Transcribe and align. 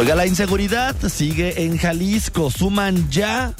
Oiga, 0.00 0.14
la 0.14 0.26
inseguridad 0.26 0.96
sigue 1.10 1.64
en 1.64 1.76
Jalisco. 1.76 2.50
Suman 2.50 3.10
ya 3.10 3.52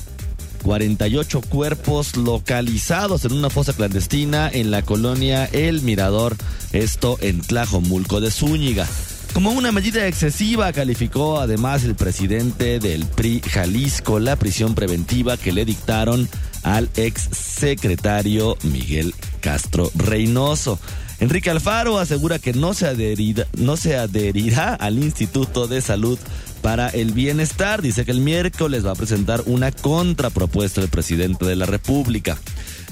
48 0.62 1.42
cuerpos 1.42 2.16
localizados 2.16 3.26
en 3.26 3.34
una 3.34 3.50
fosa 3.50 3.74
clandestina 3.74 4.48
en 4.50 4.70
la 4.70 4.80
colonia 4.80 5.44
El 5.44 5.82
Mirador, 5.82 6.38
esto 6.72 7.18
en 7.20 7.42
Tlajomulco 7.42 8.22
de 8.22 8.30
Zúñiga. 8.30 8.86
Como 9.34 9.50
una 9.50 9.70
medida 9.70 10.06
excesiva, 10.06 10.72
calificó 10.72 11.40
además 11.40 11.84
el 11.84 11.94
presidente 11.94 12.80
del 12.80 13.04
PRI 13.04 13.42
Jalisco 13.42 14.18
la 14.18 14.36
prisión 14.36 14.74
preventiva 14.74 15.36
que 15.36 15.52
le 15.52 15.66
dictaron 15.66 16.26
al 16.62 16.88
ex 16.96 17.28
secretario 17.32 18.56
Miguel 18.62 19.14
Castro 19.40 19.90
Reynoso. 19.94 20.78
Enrique 21.20 21.50
Alfaro 21.50 21.98
asegura 21.98 22.38
que 22.38 22.54
no 22.54 22.72
se, 22.72 22.86
adherirá, 23.96 24.74
al 24.74 24.98
Instituto 24.98 25.66
de 25.68 25.82
Salud 25.82 26.18
para 26.62 26.88
el 26.88 27.12
Bienestar. 27.12 27.82
Dice 27.82 28.06
que 28.06 28.10
el 28.10 28.20
miércoles 28.20 28.86
va 28.86 28.92
a 28.92 28.94
presentar 28.94 29.42
una 29.44 29.70
contrapropuesta 29.70 30.80
del 30.80 30.88
presidente 30.88 31.44
de 31.44 31.56
la 31.56 31.66
República. 31.66 32.38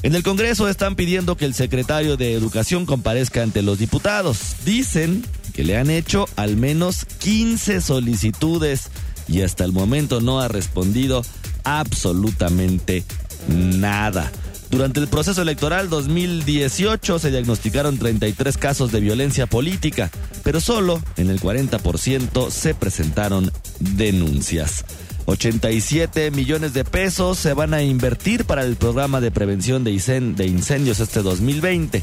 En 0.03 0.15
el 0.15 0.23
Congreso 0.23 0.69
están 0.69 0.95
pidiendo 0.95 1.37
que 1.37 1.47
el 1.47 1.55
secretario 1.55 2.19
de 2.19 2.35
Educación 2.35 2.85
comparezca 2.85 3.43
ante 3.43 3.63
los 3.63 3.79
diputados. 3.79 4.57
Dicen 4.65 5.25
que 5.55 5.65
le 5.65 5.79
han 5.79 5.89
hecho 5.89 6.29
al 6.37 6.57
menos 6.57 7.07
15 7.21 7.81
solicitudes 7.81 8.91
y 9.27 9.41
hasta 9.41 9.65
el 9.65 9.73
momento 9.73 10.21
no 10.21 10.41
ha 10.41 10.49
respondido 10.49 11.25
absolutamente 11.65 13.05
nada. 13.49 14.31
Durante 14.71 15.01
el 15.01 15.09
proceso 15.09 15.43
electoral 15.43 15.89
2018 15.89 17.19
se 17.19 17.31
diagnosticaron 17.31 17.99
33 17.99 18.57
casos 18.59 18.93
de 18.93 19.01
violencia 19.01 19.47
política, 19.47 20.11
pero 20.45 20.61
solo 20.61 21.03
en 21.17 21.31
el 21.31 21.41
40% 21.41 22.51
se 22.51 22.75
presentaron 22.75 23.51
denuncias. 23.81 24.85
87 25.25 26.31
millones 26.31 26.75
de 26.75 26.85
pesos 26.85 27.39
se 27.39 27.55
van 27.55 27.75
a 27.75 27.83
invertir 27.83 28.45
para 28.45 28.63
el 28.65 28.77
programa 28.77 29.21
de 29.21 29.31
prevención 29.31 29.85
de 29.85 29.93
incendios 29.93 31.01
este 31.01 31.23
2020. 31.23 32.03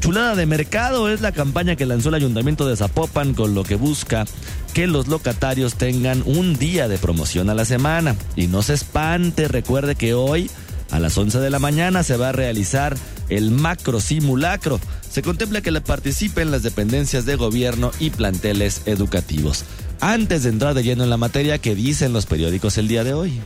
Chulada 0.00 0.34
de 0.34 0.46
mercado 0.46 1.08
es 1.08 1.20
la 1.20 1.32
campaña 1.32 1.74
que 1.74 1.86
lanzó 1.86 2.10
el 2.10 2.16
ayuntamiento 2.16 2.68
de 2.68 2.76
Zapopan 2.76 3.34
con 3.34 3.54
lo 3.54 3.64
que 3.64 3.76
busca 3.76 4.26
que 4.74 4.86
los 4.86 5.08
locatarios 5.08 5.74
tengan 5.74 6.22
un 6.26 6.54
día 6.56 6.86
de 6.86 6.98
promoción 6.98 7.50
a 7.50 7.54
la 7.54 7.64
semana. 7.64 8.14
Y 8.36 8.46
no 8.46 8.62
se 8.62 8.74
espante, 8.74 9.48
recuerde 9.48 9.94
que 9.94 10.14
hoy 10.14 10.50
a 10.90 11.00
las 11.00 11.16
11 11.18 11.38
de 11.38 11.50
la 11.50 11.58
mañana 11.58 12.02
se 12.02 12.16
va 12.16 12.30
a 12.30 12.32
realizar 12.32 12.96
el 13.28 13.50
macro 13.50 14.00
simulacro. 14.00 14.80
Se 15.10 15.22
contempla 15.22 15.60
que 15.60 15.70
le 15.70 15.80
participen 15.80 16.50
las 16.50 16.62
dependencias 16.62 17.24
de 17.26 17.36
gobierno 17.36 17.90
y 17.98 18.10
planteles 18.10 18.82
educativos. 18.86 19.64
Antes 20.00 20.42
de 20.42 20.50
entrar 20.50 20.74
de 20.74 20.82
lleno 20.82 21.04
en 21.04 21.10
la 21.10 21.16
materia 21.16 21.58
que 21.58 21.74
dicen 21.74 22.12
los 22.12 22.26
periódicos 22.26 22.78
el 22.78 22.88
día 22.88 23.02
de 23.02 23.14
hoy. 23.14 23.40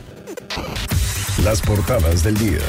Las 1.43 1.61
portadas 1.61 2.23
del 2.23 2.37
día. 2.37 2.59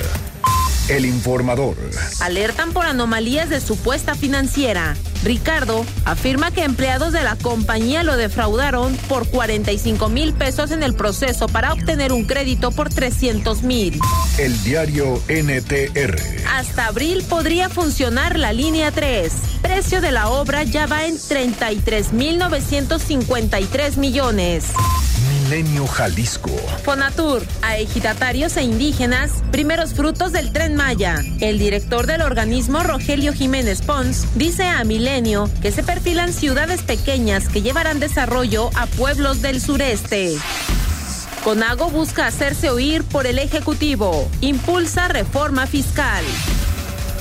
El 0.88 1.06
informador. 1.06 1.76
Alertan 2.20 2.72
por 2.72 2.86
anomalías 2.86 3.48
de 3.48 3.60
supuesta 3.60 4.14
financiera. 4.14 4.96
Ricardo 5.22 5.86
afirma 6.04 6.50
que 6.50 6.64
empleados 6.64 7.12
de 7.12 7.22
la 7.22 7.36
compañía 7.36 8.02
lo 8.02 8.16
defraudaron 8.16 8.96
por 9.08 9.28
45 9.28 10.08
mil 10.08 10.34
pesos 10.34 10.72
en 10.72 10.82
el 10.82 10.94
proceso 10.94 11.46
para 11.46 11.72
obtener 11.72 12.12
un 12.12 12.24
crédito 12.24 12.72
por 12.72 12.88
300 12.88 13.62
mil. 13.62 14.00
El 14.38 14.60
diario 14.64 15.22
NTR. 15.28 16.16
Hasta 16.50 16.86
abril 16.86 17.24
podría 17.28 17.68
funcionar 17.68 18.38
la 18.38 18.52
línea 18.52 18.90
3. 18.90 19.32
Precio 19.62 20.00
de 20.00 20.10
la 20.10 20.28
obra 20.28 20.64
ya 20.64 20.86
va 20.86 21.06
en 21.06 21.16
33 21.16 22.12
mil 22.12 22.38
953 22.38 23.96
millones. 23.98 24.64
Milenio 25.52 25.86
Jalisco. 25.86 26.48
Fonatur, 26.82 27.42
a 27.60 27.76
ejidatarios 27.76 28.56
e 28.56 28.62
indígenas, 28.62 29.42
primeros 29.50 29.92
frutos 29.92 30.32
del 30.32 30.50
tren 30.50 30.74
Maya. 30.74 31.22
El 31.42 31.58
director 31.58 32.06
del 32.06 32.22
organismo, 32.22 32.82
Rogelio 32.82 33.34
Jiménez 33.34 33.82
Pons, 33.82 34.26
dice 34.34 34.66
a 34.66 34.82
Milenio 34.84 35.50
que 35.60 35.70
se 35.70 35.82
perfilan 35.82 36.32
ciudades 36.32 36.80
pequeñas 36.80 37.50
que 37.50 37.60
llevarán 37.60 38.00
desarrollo 38.00 38.70
a 38.74 38.86
pueblos 38.86 39.42
del 39.42 39.60
sureste. 39.60 40.38
Conago 41.44 41.90
busca 41.90 42.26
hacerse 42.26 42.70
oír 42.70 43.04
por 43.04 43.26
el 43.26 43.38
Ejecutivo. 43.38 44.30
Impulsa 44.40 45.08
reforma 45.08 45.66
fiscal. 45.66 46.24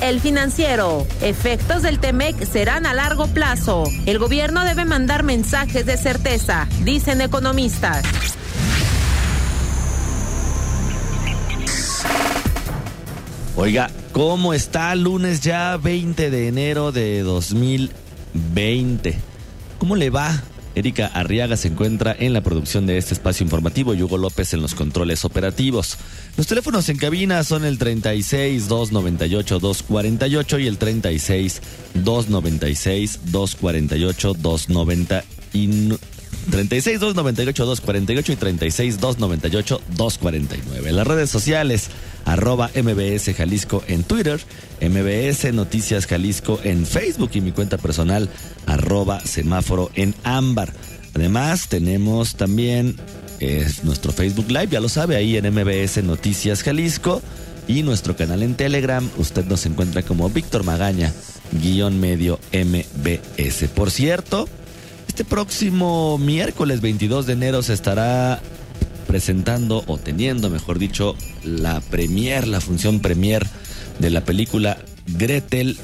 El 0.01 0.19
financiero. 0.19 1.05
Efectos 1.21 1.83
del 1.83 1.99
TEMEC 1.99 2.43
serán 2.45 2.87
a 2.87 2.93
largo 2.93 3.27
plazo. 3.27 3.83
El 4.07 4.17
gobierno 4.17 4.65
debe 4.65 4.83
mandar 4.83 5.21
mensajes 5.21 5.85
de 5.85 5.95
certeza, 5.95 6.67
dicen 6.83 7.21
economistas. 7.21 8.03
Oiga, 13.55 13.91
¿cómo 14.11 14.55
está 14.55 14.95
lunes 14.95 15.41
ya 15.41 15.77
20 15.77 16.31
de 16.31 16.47
enero 16.47 16.91
de 16.91 17.21
2020? 17.21 19.19
¿Cómo 19.77 19.95
le 19.95 20.09
va? 20.09 20.41
Erika 20.73 21.07
Arriaga 21.07 21.57
se 21.57 21.67
encuentra 21.67 22.15
en 22.17 22.33
la 22.33 22.41
producción 22.41 22.87
de 22.87 22.97
este 22.97 23.13
espacio 23.13 23.43
informativo 23.43 23.93
y 23.93 24.01
Hugo 24.01 24.17
López 24.17 24.53
en 24.53 24.61
los 24.61 24.73
controles 24.73 25.25
operativos. 25.25 25.97
Los 26.37 26.47
teléfonos 26.47 26.87
en 26.89 26.97
cabina 26.97 27.43
son 27.43 27.65
el 27.65 27.77
36 27.77 28.67
298 28.67 29.59
248 29.59 30.59
y 30.59 30.67
el 30.67 30.77
36 30.77 31.61
296 31.95 33.19
248 33.25 34.33
290 34.33 35.23
y 35.53 35.89
36 36.49 36.99
298 36.99 37.65
248 37.65 38.31
y 38.31 38.35
36 38.35 38.99
298 38.99 39.81
249. 39.97 40.91
Las 40.91 41.07
redes 41.07 41.29
sociales 41.29 41.89
arroba 42.25 42.71
MBS 42.75 43.35
Jalisco 43.35 43.83
en 43.87 44.03
Twitter, 44.03 44.39
MBS 44.81 45.53
Noticias 45.53 46.07
Jalisco 46.07 46.59
en 46.63 46.85
Facebook 46.85 47.31
y 47.33 47.41
mi 47.41 47.51
cuenta 47.51 47.77
personal 47.77 48.29
arroba 48.65 49.19
semáforo 49.19 49.91
en 49.95 50.15
ámbar. 50.23 50.73
Además 51.13 51.67
tenemos 51.67 52.35
también 52.35 52.95
nuestro 53.83 54.11
Facebook 54.11 54.49
Live, 54.49 54.69
ya 54.71 54.79
lo 54.79 54.89
sabe, 54.89 55.15
ahí 55.15 55.35
en 55.35 55.51
MBS 55.51 56.03
Noticias 56.03 56.63
Jalisco 56.63 57.21
y 57.67 57.83
nuestro 57.83 58.15
canal 58.15 58.43
en 58.43 58.55
Telegram. 58.55 59.07
Usted 59.17 59.45
nos 59.45 59.65
encuentra 59.65 60.03
como 60.03 60.29
Víctor 60.29 60.63
Magaña, 60.63 61.11
guion 61.61 61.99
medio 61.99 62.39
MBS. 62.53 63.67
Por 63.69 63.91
cierto, 63.91 64.47
este 65.07 65.25
próximo 65.25 66.17
miércoles 66.17 66.81
22 66.81 67.25
de 67.25 67.33
enero 67.33 67.63
se 67.63 67.73
estará 67.73 68.41
presentando 69.07 69.83
o 69.87 69.97
teniendo, 69.97 70.49
mejor 70.49 70.79
dicho, 70.79 71.15
la 71.43 71.81
premier, 71.81 72.47
la 72.47 72.61
función 72.61 72.99
premier 72.99 73.45
de 73.99 74.09
la 74.09 74.21
película 74.21 74.77
Gretel 75.07 75.77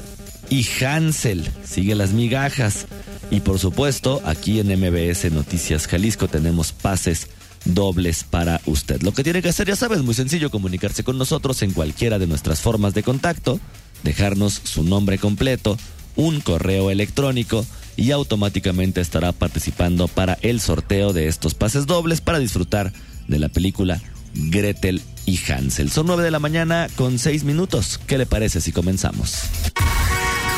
y 0.48 0.66
Hansel. 0.82 1.48
Sigue 1.64 1.94
las 1.94 2.12
migajas. 2.12 2.86
Y 3.30 3.40
por 3.40 3.58
supuesto, 3.58 4.22
aquí 4.24 4.60
en 4.60 4.68
MBS 4.68 5.30
Noticias 5.30 5.86
Jalisco 5.86 6.28
tenemos 6.28 6.72
pases 6.72 7.28
dobles 7.64 8.24
para 8.24 8.60
usted. 8.66 9.02
Lo 9.02 9.12
que 9.12 9.24
tiene 9.24 9.42
que 9.42 9.48
hacer, 9.48 9.68
ya 9.68 9.76
sabes, 9.76 10.02
muy 10.02 10.14
sencillo, 10.14 10.50
comunicarse 10.50 11.04
con 11.04 11.18
nosotros 11.18 11.62
en 11.62 11.72
cualquiera 11.72 12.18
de 12.18 12.26
nuestras 12.26 12.60
formas 12.60 12.94
de 12.94 13.02
contacto, 13.02 13.60
dejarnos 14.02 14.60
su 14.64 14.82
nombre 14.82 15.18
completo, 15.18 15.78
un 16.16 16.40
correo 16.40 16.90
electrónico 16.90 17.64
y 17.96 18.12
automáticamente 18.12 19.00
estará 19.00 19.32
participando 19.32 20.08
para 20.08 20.38
el 20.42 20.60
sorteo 20.60 21.12
de 21.12 21.28
estos 21.28 21.54
pases 21.54 21.86
dobles 21.86 22.20
para 22.20 22.38
disfrutar 22.38 22.92
de 23.26 23.38
la 23.38 23.48
película 23.48 24.00
Gretel 24.34 25.02
y 25.26 25.38
Hansel. 25.50 25.90
Son 25.90 26.06
nueve 26.06 26.22
de 26.22 26.30
la 26.30 26.38
mañana 26.38 26.88
con 26.96 27.18
seis 27.18 27.44
minutos. 27.44 28.00
¿Qué 28.06 28.18
le 28.18 28.26
parece 28.26 28.60
si 28.60 28.72
comenzamos? 28.72 29.42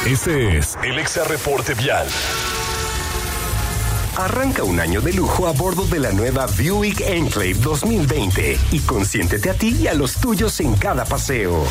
Este 0.07 0.59
es 0.59 0.79
el 0.83 0.99
Exa 0.99 1.25
Reporte 1.25 1.75
Vial. 1.75 2.07
Arranca 4.21 4.65
un 4.65 4.79
año 4.79 5.01
de 5.01 5.15
lujo 5.15 5.47
a 5.47 5.53
bordo 5.53 5.87
de 5.87 5.99
la 5.99 6.13
nueva 6.13 6.47
Buick 6.47 7.01
Enclave 7.01 7.55
2020 7.55 8.59
y 8.71 8.81
consiéntete 8.81 9.49
a 9.49 9.55
ti 9.55 9.75
y 9.81 9.87
a 9.87 9.95
los 9.95 10.17
tuyos 10.17 10.61
en 10.61 10.75
cada 10.75 11.07
paseo. 11.07 11.65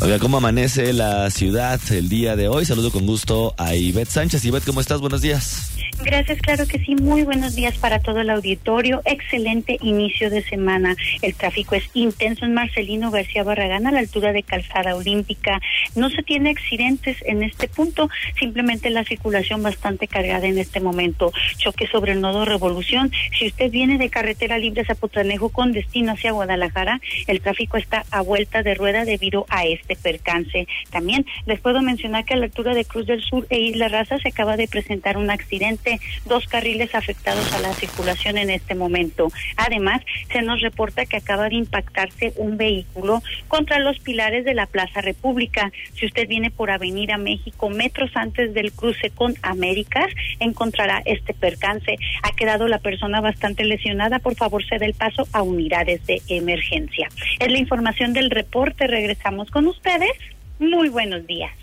Oiga, 0.00 0.20
¿cómo 0.20 0.36
amanece 0.36 0.92
la 0.92 1.28
ciudad 1.30 1.80
el 1.90 2.08
día 2.08 2.36
de 2.36 2.46
hoy? 2.46 2.64
Saludo 2.64 2.92
con 2.92 3.06
gusto 3.06 3.56
a 3.58 3.74
Ivette 3.74 4.08
Sánchez. 4.08 4.44
Ivette, 4.44 4.66
¿cómo 4.66 4.80
estás? 4.80 5.00
Buenos 5.00 5.20
días. 5.20 5.71
Gracias, 6.04 6.40
claro 6.40 6.66
que 6.66 6.78
sí. 6.80 6.96
Muy 6.96 7.22
buenos 7.22 7.54
días 7.54 7.78
para 7.78 8.00
todo 8.00 8.20
el 8.20 8.30
auditorio. 8.30 9.02
Excelente 9.04 9.78
inicio 9.82 10.30
de 10.30 10.42
semana. 10.42 10.96
El 11.22 11.34
tráfico 11.34 11.76
es 11.76 11.84
intenso 11.94 12.44
en 12.44 12.54
Marcelino 12.54 13.10
García 13.10 13.44
Barragán 13.44 13.86
a 13.86 13.92
la 13.92 14.00
altura 14.00 14.32
de 14.32 14.42
Calzada 14.42 14.96
Olímpica. 14.96 15.60
No 15.94 16.10
se 16.10 16.22
tiene 16.22 16.50
accidentes 16.50 17.16
en 17.24 17.42
este 17.42 17.68
punto, 17.68 18.10
simplemente 18.38 18.90
la 18.90 19.04
circulación 19.04 19.62
bastante 19.62 20.08
cargada 20.08 20.46
en 20.46 20.58
este 20.58 20.80
momento. 20.80 21.32
Choque 21.56 21.86
sobre 21.86 22.12
el 22.12 22.20
nodo 22.20 22.44
Revolución. 22.44 23.12
Si 23.38 23.46
usted 23.46 23.70
viene 23.70 23.96
de 23.96 24.10
carretera 24.10 24.58
libre 24.58 24.84
Zapotranejo 24.84 25.50
con 25.50 25.72
destino 25.72 26.12
hacia 26.12 26.32
Guadalajara, 26.32 27.00
el 27.28 27.40
tráfico 27.40 27.76
está 27.76 28.04
a 28.10 28.22
vuelta 28.22 28.62
de 28.62 28.74
rueda 28.74 29.04
debido 29.04 29.46
a 29.48 29.66
este 29.66 29.94
percance. 29.96 30.66
También 30.90 31.26
les 31.46 31.60
puedo 31.60 31.80
mencionar 31.80 32.24
que 32.24 32.34
a 32.34 32.38
la 32.38 32.46
altura 32.46 32.74
de 32.74 32.84
Cruz 32.84 33.06
del 33.06 33.22
Sur 33.22 33.46
e 33.50 33.60
Isla 33.60 33.88
Raza 33.88 34.18
se 34.18 34.28
acaba 34.28 34.56
de 34.56 34.68
presentar 34.68 35.16
un 35.16 35.30
accidente 35.30 35.91
dos 36.26 36.46
carriles 36.46 36.94
afectados 36.94 37.52
a 37.52 37.60
la 37.60 37.72
circulación 37.74 38.38
en 38.38 38.50
este 38.50 38.74
momento. 38.74 39.28
Además, 39.56 40.02
se 40.32 40.42
nos 40.42 40.60
reporta 40.60 41.06
que 41.06 41.16
acaba 41.16 41.48
de 41.48 41.56
impactarse 41.56 42.32
un 42.36 42.56
vehículo 42.56 43.22
contra 43.48 43.78
los 43.78 43.98
pilares 43.98 44.44
de 44.44 44.54
la 44.54 44.66
Plaza 44.66 45.00
República. 45.00 45.72
Si 45.94 46.06
usted 46.06 46.28
viene 46.28 46.50
por 46.50 46.70
Avenida 46.70 47.16
México, 47.16 47.70
metros 47.70 48.10
antes 48.14 48.54
del 48.54 48.72
cruce 48.72 49.10
con 49.10 49.34
Américas, 49.42 50.08
encontrará 50.40 51.02
este 51.04 51.34
percance. 51.34 51.96
Ha 52.22 52.32
quedado 52.32 52.68
la 52.68 52.78
persona 52.78 53.20
bastante 53.20 53.64
lesionada. 53.64 54.18
Por 54.18 54.34
favor, 54.34 54.64
ceda 54.64 54.86
el 54.86 54.94
paso 54.94 55.26
a 55.32 55.42
unidades 55.42 56.04
de 56.06 56.20
emergencia. 56.28 57.08
Es 57.38 57.50
la 57.50 57.58
información 57.58 58.12
del 58.12 58.30
reporte. 58.30 58.86
Regresamos 58.86 59.50
con 59.50 59.66
ustedes. 59.66 60.12
Muy 60.58 60.88
buenos 60.88 61.26
días. 61.26 61.61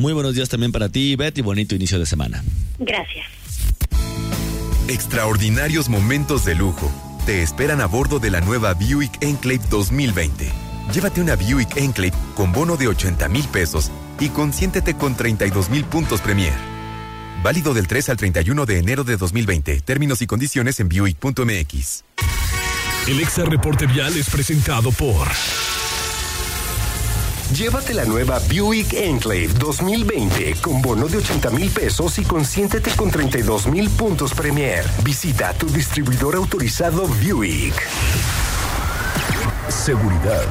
Muy 0.00 0.14
buenos 0.14 0.34
días 0.34 0.48
también 0.48 0.72
para 0.72 0.88
ti, 0.88 1.14
Betty. 1.14 1.42
Bonito 1.42 1.74
inicio 1.74 1.98
de 1.98 2.06
semana. 2.06 2.42
Gracias. 2.78 3.26
Extraordinarios 4.88 5.90
momentos 5.90 6.46
de 6.46 6.54
lujo 6.54 6.90
te 7.26 7.42
esperan 7.42 7.82
a 7.82 7.86
bordo 7.86 8.18
de 8.18 8.30
la 8.30 8.40
nueva 8.40 8.72
Buick 8.72 9.22
Enclave 9.22 9.60
2020. 9.68 10.50
Llévate 10.94 11.20
una 11.20 11.36
Buick 11.36 11.76
Enclave 11.76 12.14
con 12.34 12.50
bono 12.50 12.78
de 12.78 12.88
80 12.88 13.28
mil 13.28 13.44
pesos 13.48 13.90
y 14.18 14.30
consiéntete 14.30 14.94
con 14.94 15.14
32 15.14 15.68
mil 15.68 15.84
puntos 15.84 16.22
Premier. 16.22 16.54
Válido 17.42 17.74
del 17.74 17.86
3 17.86 18.08
al 18.08 18.16
31 18.16 18.64
de 18.64 18.78
enero 18.78 19.04
de 19.04 19.18
2020. 19.18 19.80
Términos 19.82 20.22
y 20.22 20.26
condiciones 20.26 20.80
en 20.80 20.88
Buick.mx. 20.88 22.04
El 23.06 23.20
Exa 23.20 23.44
Reporte 23.44 23.86
Vial 23.86 24.16
es 24.16 24.30
presentado 24.30 24.92
por. 24.92 25.28
Llévate 27.56 27.94
la 27.94 28.04
nueva 28.04 28.38
Buick 28.48 28.92
Enclave 28.92 29.48
2020 29.48 30.54
con 30.62 30.80
bono 30.80 31.08
de 31.08 31.18
80 31.18 31.50
mil 31.50 31.68
pesos 31.70 32.18
y 32.20 32.22
consiéntete 32.22 32.92
con 32.92 33.10
32 33.10 33.66
mil 33.66 33.90
puntos 33.90 34.32
Premier. 34.34 34.84
Visita 35.02 35.52
tu 35.54 35.66
distribuidor 35.66 36.36
autorizado 36.36 37.08
Buick. 37.08 37.74
Seguridad. 39.68 40.46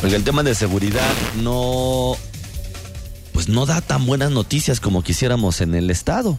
Porque 0.00 0.14
el 0.14 0.22
tema 0.22 0.44
de 0.44 0.54
seguridad 0.54 1.12
no. 1.42 2.16
Pues 3.32 3.48
no 3.48 3.66
da 3.66 3.80
tan 3.80 4.06
buenas 4.06 4.30
noticias 4.30 4.78
como 4.78 5.02
quisiéramos 5.02 5.60
en 5.60 5.74
el 5.74 5.90
Estado 5.90 6.38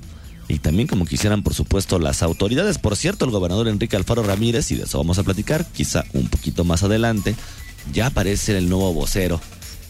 y 0.49 0.57
también 0.57 0.87
como 0.87 1.05
quisieran, 1.05 1.43
por 1.43 1.53
supuesto, 1.53 1.99
las 1.99 2.23
autoridades. 2.23 2.79
Por 2.79 2.97
cierto, 2.97 3.23
el 3.23 3.31
gobernador 3.31 3.67
Enrique 3.67 3.95
Alfaro 3.95 4.23
Ramírez, 4.23 4.71
y 4.71 4.75
de 4.75 4.83
eso 4.83 4.97
vamos 4.97 5.19
a 5.19 5.23
platicar, 5.23 5.65
quizá 5.67 6.03
un 6.13 6.27
poquito 6.27 6.65
más 6.65 6.83
adelante, 6.83 7.35
ya 7.93 8.07
aparece 8.07 8.57
el 8.57 8.67
nuevo 8.67 8.91
vocero 8.91 9.39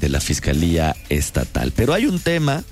de 0.02 0.10
la 0.10 0.20
Fiscalía 0.20 0.96
Estatal. 1.08 1.72
Pero 1.76 1.94
hay 1.94 2.06
un 2.06 2.20
tema 2.20 2.64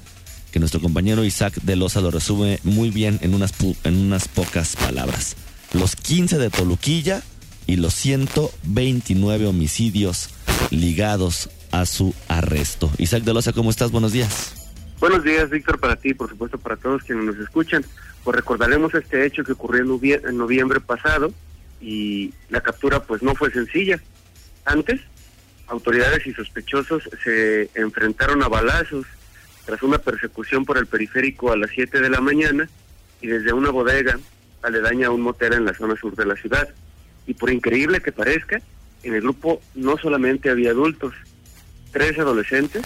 que 0.51 0.59
nuestro 0.59 0.81
compañero 0.81 1.23
Isaac 1.23 1.55
de 1.63 1.77
Loza 1.77 2.01
lo 2.01 2.11
resume 2.11 2.59
muy 2.63 2.89
bien 2.89 3.19
en 3.21 3.33
unas, 3.33 3.53
en 3.85 3.97
unas 3.97 4.27
pocas 4.27 4.75
palabras. 4.75 5.37
Los 5.71 5.95
15 5.95 6.37
de 6.37 6.49
Toluquilla 6.49 7.23
y 7.67 7.77
los 7.77 7.93
129 7.93 9.47
homicidios 9.47 10.29
ligados 10.71 11.49
a 11.71 11.85
su 11.85 12.13
arresto. 12.27 12.91
Isaac 12.97 13.23
de 13.23 13.33
Loza, 13.33 13.53
¿cómo 13.53 13.69
estás? 13.69 13.91
Buenos 13.91 14.11
días. 14.11 14.66
Buenos 14.99 15.23
días, 15.23 15.47
Víctor, 15.51 15.79
para 15.79 15.95
ti 15.95 16.09
y 16.09 16.13
por 16.15 16.27
supuesto 16.27 16.57
para 16.57 16.75
todos 16.75 17.03
quienes 17.03 17.25
nos 17.25 17.37
escuchan. 17.37 17.85
Pues 18.23 18.35
recordaremos 18.35 18.95
este 18.95 19.27
hecho 19.27 19.43
que 19.43 19.51
ocurrió 19.51 19.83
en 19.83 20.37
noviembre 20.37 20.79
pasado 20.79 21.31
y 21.79 22.33
la 22.49 22.61
captura 22.61 23.03
pues 23.03 23.21
no 23.21 23.35
fue 23.35 23.51
sencilla. 23.51 24.01
Antes, 24.65 24.99
autoridades 25.67 26.25
y 26.25 26.33
sospechosos 26.33 27.07
se 27.23 27.69
enfrentaron 27.75 28.41
a 28.41 28.47
balazos 28.47 29.05
tras 29.67 29.83
una 29.83 29.99
persecución 29.99 30.65
por 30.65 30.79
el 30.79 30.87
periférico 30.87 31.51
a 31.51 31.57
las 31.57 31.69
7 31.69 32.01
de 32.01 32.09
la 32.09 32.19
mañana 32.19 32.67
y 33.21 33.27
desde 33.27 33.53
una 33.53 33.69
bodega 33.69 34.17
aledaña 34.63 35.07
a 35.07 35.11
un 35.11 35.21
motel 35.21 35.53
en 35.53 35.65
la 35.65 35.75
zona 35.75 35.95
sur 35.95 36.15
de 36.15 36.25
la 36.25 36.35
ciudad. 36.35 36.69
Y 37.27 37.35
por 37.35 37.51
increíble 37.51 38.01
que 38.01 38.11
parezca, 38.11 38.61
en 39.03 39.13
el 39.13 39.21
grupo 39.21 39.61
no 39.75 39.95
solamente 39.99 40.49
había 40.49 40.71
adultos, 40.71 41.13
tres 41.91 42.17
adolescentes, 42.17 42.81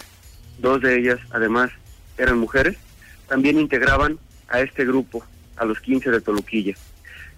dos 0.60 0.82
de 0.82 1.00
ellas 1.00 1.20
además 1.32 1.72
eran 2.22 2.38
mujeres, 2.38 2.78
también 3.28 3.60
integraban 3.60 4.20
a 4.48 4.62
este 4.62 4.86
grupo, 4.86 5.26
a 5.58 5.66
los 5.66 5.80
15 5.80 6.12
de 6.12 6.22
Toluquilla. 6.22 6.76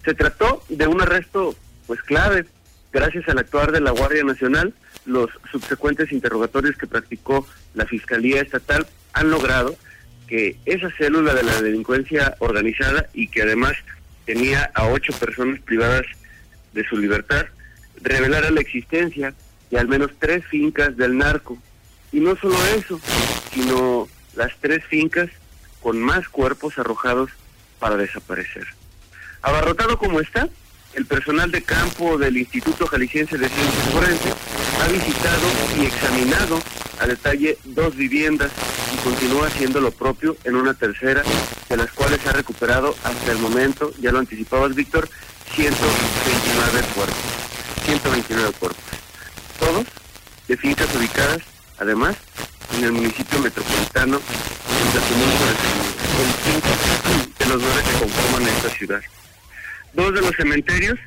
Se 0.04 0.14
trató 0.14 0.62
de 0.68 0.86
un 0.86 1.00
arresto 1.00 1.54
pues 1.86 2.02
clave, 2.02 2.44
gracias 2.92 3.28
al 3.28 3.38
actuar 3.38 3.72
de 3.72 3.80
la 3.80 3.90
Guardia 3.90 4.24
Nacional, 4.24 4.74
los 5.06 5.30
subsecuentes 5.50 6.12
interrogatorios 6.12 6.76
que 6.76 6.86
practicó 6.86 7.46
la 7.74 7.86
Fiscalía 7.86 8.40
Estatal 8.40 8.86
han 9.12 9.30
logrado 9.30 9.76
que 10.26 10.56
esa 10.64 10.90
célula 10.92 11.34
de 11.34 11.42
la 11.42 11.60
delincuencia 11.60 12.36
organizada 12.38 13.06
y 13.12 13.28
que 13.28 13.42
además 13.42 13.74
tenía 14.24 14.70
a 14.74 14.88
ocho 14.88 15.12
personas 15.12 15.60
privadas 15.60 16.06
de 16.72 16.84
su 16.84 16.96
libertad, 16.96 17.46
revelara 18.00 18.50
la 18.50 18.60
existencia 18.60 19.34
de 19.70 19.78
al 19.78 19.88
menos 19.88 20.10
tres 20.18 20.44
fincas 20.46 20.96
del 20.96 21.16
narco. 21.16 21.58
Y 22.12 22.20
no 22.20 22.36
solo 22.36 22.56
eso, 22.76 23.00
sino 23.52 24.08
las 24.36 24.52
tres 24.60 24.84
fincas 24.84 25.30
con 25.80 26.00
más 26.00 26.28
cuerpos 26.28 26.78
arrojados 26.78 27.30
para 27.78 27.96
desaparecer. 27.96 28.66
Abarrotado 29.42 29.98
como 29.98 30.20
está, 30.20 30.48
el 30.94 31.06
personal 31.06 31.50
de 31.50 31.62
campo 31.62 32.16
del 32.18 32.36
Instituto 32.36 32.86
Jalisciense 32.86 33.36
de 33.36 33.48
Ciencias 33.48 33.88
Forenses 33.92 34.34
ha 34.80 34.88
visitado 34.88 35.46
y 35.78 35.86
examinado 35.86 36.62
a 37.00 37.06
detalle 37.06 37.58
dos 37.64 37.96
viviendas 37.96 38.50
y 38.92 38.96
continúa 38.98 39.48
haciendo 39.48 39.80
lo 39.80 39.90
propio 39.90 40.36
en 40.44 40.56
una 40.56 40.74
tercera, 40.74 41.22
de 41.68 41.76
las 41.76 41.90
cuales 41.92 42.24
ha 42.26 42.32
recuperado 42.32 42.94
hasta 43.02 43.32
el 43.32 43.38
momento, 43.38 43.92
ya 44.00 44.12
lo 44.12 44.20
anticipabas 44.20 44.74
Víctor, 44.74 45.08
129 45.54 46.86
cuerpos. 46.94 47.16
129 47.84 48.52
cuerpos. 48.58 48.84
Todos 49.58 49.86
de 50.48 50.56
fincas 50.56 50.88
ubicadas, 50.94 51.42
además, 51.78 52.16
en 52.72 52.84
el 52.84 52.92
municipio 52.92 53.38
metropolitano 53.40 54.20
de 57.38 57.46
los 57.46 57.60
nueve 57.60 57.82
que 57.84 57.98
conforman 57.98 58.48
esta 58.48 58.68
ciudad. 58.70 59.02
Dos 59.92 60.14
de 60.14 60.20
los 60.20 60.34
cementerios, 60.36 60.98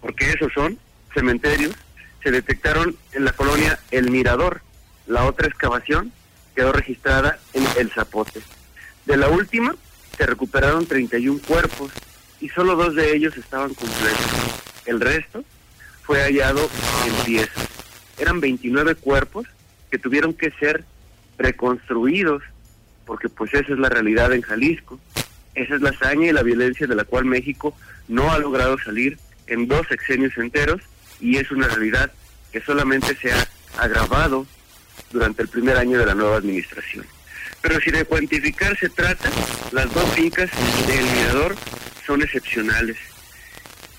porque 0.00 0.30
esos 0.30 0.52
son 0.52 0.78
cementerios, 1.14 1.74
se 2.22 2.30
detectaron 2.30 2.96
en 3.12 3.24
la 3.24 3.32
colonia 3.32 3.78
El 3.90 4.10
Mirador. 4.10 4.62
La 5.06 5.24
otra 5.26 5.48
excavación 5.48 6.12
quedó 6.54 6.72
registrada 6.72 7.38
en 7.52 7.64
El 7.76 7.90
Zapote. 7.90 8.40
De 9.06 9.16
la 9.16 9.28
última 9.28 9.74
se 10.16 10.26
recuperaron 10.26 10.86
31 10.86 11.40
cuerpos 11.46 11.90
y 12.40 12.48
solo 12.50 12.76
dos 12.76 12.94
de 12.94 13.14
ellos 13.14 13.36
estaban 13.36 13.74
completos. 13.74 14.26
El 14.86 15.00
resto 15.00 15.44
fue 16.02 16.22
hallado 16.22 16.68
en 17.06 17.24
piezas. 17.24 17.68
Eran 18.18 18.40
29 18.40 18.96
cuerpos 18.96 19.46
que 19.90 19.98
tuvieron 19.98 20.34
que 20.34 20.50
ser 20.52 20.84
reconstruidos, 21.38 22.42
porque 23.06 23.28
pues 23.28 23.52
esa 23.54 23.72
es 23.72 23.78
la 23.78 23.88
realidad 23.88 24.32
en 24.32 24.42
Jalisco, 24.42 25.00
esa 25.54 25.74
es 25.74 25.80
la 25.80 25.90
hazaña 25.90 26.28
y 26.28 26.32
la 26.32 26.42
violencia 26.42 26.86
de 26.86 26.94
la 26.94 27.04
cual 27.04 27.24
México 27.24 27.76
no 28.08 28.30
ha 28.32 28.38
logrado 28.38 28.78
salir 28.78 29.18
en 29.46 29.66
dos 29.66 29.86
sexenios 29.88 30.36
enteros 30.36 30.80
y 31.20 31.36
es 31.36 31.50
una 31.50 31.66
realidad 31.68 32.12
que 32.52 32.60
solamente 32.60 33.16
se 33.16 33.32
ha 33.32 33.46
agravado 33.78 34.46
durante 35.12 35.42
el 35.42 35.48
primer 35.48 35.76
año 35.76 35.98
de 35.98 36.06
la 36.06 36.14
nueva 36.14 36.36
administración. 36.36 37.04
Pero 37.62 37.80
si 37.80 37.90
de 37.90 38.04
cuantificar 38.04 38.76
se 38.78 38.88
trata, 38.88 39.28
las 39.72 39.92
dos 39.92 40.08
fincas 40.14 40.50
del 40.86 41.04
Mirador 41.04 41.56
son 42.06 42.22
excepcionales. 42.22 42.96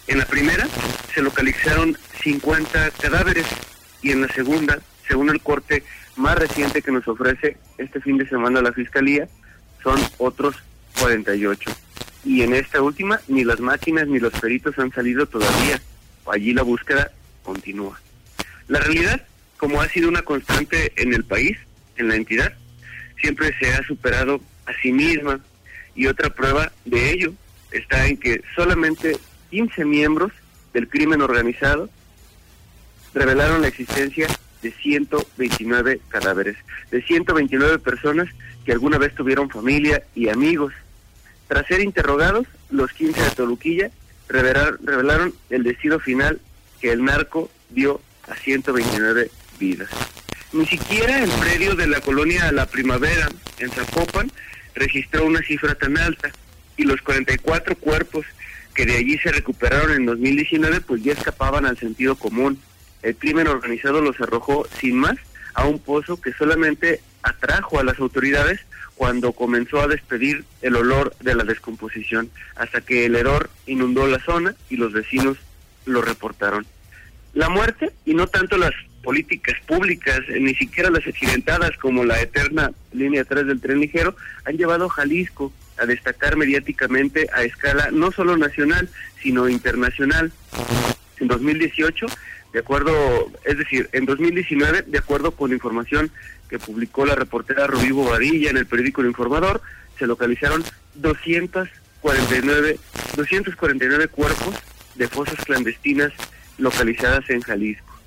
En 0.07 0.17
la 0.17 0.25
primera 0.25 0.67
se 1.13 1.21
localizaron 1.21 1.97
50 2.23 2.91
cadáveres 2.91 3.45
y 4.01 4.11
en 4.11 4.21
la 4.21 4.33
segunda, 4.33 4.79
según 5.11 5.29
el 5.29 5.41
corte 5.41 5.83
más 6.15 6.37
reciente 6.37 6.81
que 6.81 6.89
nos 6.89 7.05
ofrece 7.05 7.57
este 7.77 7.99
fin 7.99 8.17
de 8.17 8.29
semana 8.29 8.61
la 8.61 8.71
Fiscalía 8.71 9.27
son 9.83 9.99
otros 10.19 10.55
48. 11.01 11.69
Y 12.23 12.43
en 12.43 12.53
esta 12.53 12.81
última, 12.81 13.19
ni 13.27 13.43
las 13.43 13.59
máquinas 13.59 14.07
ni 14.07 14.19
los 14.19 14.31
peritos 14.31 14.79
han 14.79 14.93
salido 14.93 15.25
todavía. 15.25 15.81
Allí 16.31 16.53
la 16.53 16.61
búsqueda 16.61 17.11
continúa. 17.43 17.99
La 18.69 18.79
realidad, 18.79 19.21
como 19.57 19.81
ha 19.81 19.89
sido 19.89 20.07
una 20.07 20.21
constante 20.21 20.93
en 20.95 21.13
el 21.13 21.25
país, 21.25 21.57
en 21.97 22.07
la 22.07 22.15
entidad, 22.15 22.53
siempre 23.19 23.53
se 23.59 23.73
ha 23.73 23.83
superado 23.83 24.39
a 24.65 24.71
sí 24.81 24.93
misma 24.93 25.41
y 25.93 26.07
otra 26.07 26.29
prueba 26.29 26.71
de 26.85 27.11
ello 27.11 27.33
está 27.71 28.07
en 28.07 28.15
que 28.15 28.41
solamente 28.55 29.17
15 29.49 29.83
miembros 29.83 30.31
del 30.73 30.87
crimen 30.87 31.21
organizado 31.21 31.89
revelaron 33.13 33.61
la 33.61 33.67
existencia 33.67 34.29
de 34.61 34.71
129 34.71 36.01
cadáveres, 36.09 36.57
de 36.91 37.01
129 37.01 37.79
personas 37.79 38.29
que 38.65 38.71
alguna 38.71 38.97
vez 38.97 39.13
tuvieron 39.15 39.49
familia 39.49 40.03
y 40.15 40.29
amigos. 40.29 40.73
Tras 41.47 41.67
ser 41.67 41.81
interrogados, 41.81 42.47
los 42.69 42.91
15 42.93 43.21
de 43.21 43.31
Toluquilla 43.31 43.91
revelaron, 44.27 45.33
el 45.49 45.63
destino 45.63 45.99
final 45.99 46.39
que 46.79 46.91
el 46.91 47.03
narco 47.03 47.49
dio 47.69 48.01
a 48.29 48.35
129 48.35 49.29
vidas. 49.59 49.89
Ni 50.53 50.65
siquiera 50.65 51.23
el 51.23 51.29
predio 51.29 51.75
de 51.75 51.87
la 51.87 52.01
colonia 52.01 52.51
La 52.51 52.65
Primavera 52.65 53.29
en 53.59 53.69
Zapopan 53.69 54.31
registró 54.75 55.25
una 55.25 55.41
cifra 55.41 55.75
tan 55.75 55.97
alta 55.97 56.31
y 56.77 56.83
los 56.83 57.01
44 57.01 57.75
cuerpos 57.75 58.25
que 58.73 58.85
de 58.85 58.97
allí 58.97 59.17
se 59.17 59.31
recuperaron 59.31 59.91
en 59.91 60.05
2019 60.05 60.81
pues 60.81 61.03
ya 61.03 61.13
escapaban 61.13 61.65
al 61.65 61.77
sentido 61.77 62.15
común. 62.15 62.59
El 63.01 63.15
crimen 63.15 63.47
organizado 63.47 64.01
los 64.01 64.19
arrojó 64.21 64.67
sin 64.79 64.97
más 64.97 65.17
a 65.53 65.65
un 65.65 65.79
pozo 65.79 66.19
que 66.19 66.33
solamente 66.33 67.01
atrajo 67.23 67.79
a 67.79 67.83
las 67.83 67.99
autoridades 67.99 68.61
cuando 68.95 69.31
comenzó 69.33 69.81
a 69.81 69.87
despedir 69.87 70.45
el 70.61 70.75
olor 70.75 71.15
de 71.19 71.33
la 71.33 71.43
descomposición, 71.43 72.29
hasta 72.55 72.81
que 72.81 73.05
el 73.05 73.15
hedor 73.15 73.49
inundó 73.65 74.07
la 74.07 74.19
zona 74.19 74.55
y 74.69 74.77
los 74.77 74.93
vecinos 74.93 75.37
lo 75.85 76.01
reportaron. 76.01 76.65
La 77.33 77.49
muerte, 77.49 77.91
y 78.05 78.13
no 78.13 78.27
tanto 78.27 78.57
las 78.57 78.73
políticas 79.03 79.55
públicas, 79.65 80.19
ni 80.29 80.53
siquiera 80.53 80.89
las 80.89 81.07
accidentadas 81.07 81.75
como 81.77 82.05
la 82.05 82.21
eterna 82.21 82.71
línea 82.91 83.23
3 83.23 83.47
del 83.47 83.61
tren 83.61 83.79
ligero, 83.79 84.15
han 84.45 84.57
llevado 84.57 84.85
a 84.85 84.89
Jalisco 84.89 85.51
a 85.77 85.85
destacar 85.85 86.35
mediáticamente 86.35 87.27
a 87.33 87.43
escala 87.43 87.89
no 87.91 88.11
solo 88.11 88.37
nacional, 88.37 88.89
sino 89.21 89.49
internacional. 89.49 90.31
En 91.19 91.27
2018, 91.27 92.05
de 92.53 92.59
acuerdo, 92.59 93.31
es 93.45 93.57
decir, 93.57 93.89
en 93.93 94.05
2019, 94.05 94.83
de 94.83 94.97
acuerdo 94.97 95.31
con 95.31 95.53
información 95.53 96.11
que 96.49 96.59
publicó 96.59 97.05
la 97.05 97.15
reportera 97.15 97.67
Rubí 97.67 97.91
Bobadilla 97.91 98.49
en 98.49 98.57
el 98.57 98.65
periódico 98.65 99.01
El 99.01 99.07
Informador, 99.07 99.61
se 99.97 100.05
localizaron 100.05 100.63
249, 100.95 102.77
249 103.15 104.07
cuerpos 104.09 104.55
de 104.95 105.07
fosas 105.07 105.35
clandestinas 105.45 106.11
localizadas 106.57 107.29
en 107.29 107.41
Jalisco. 107.41 107.97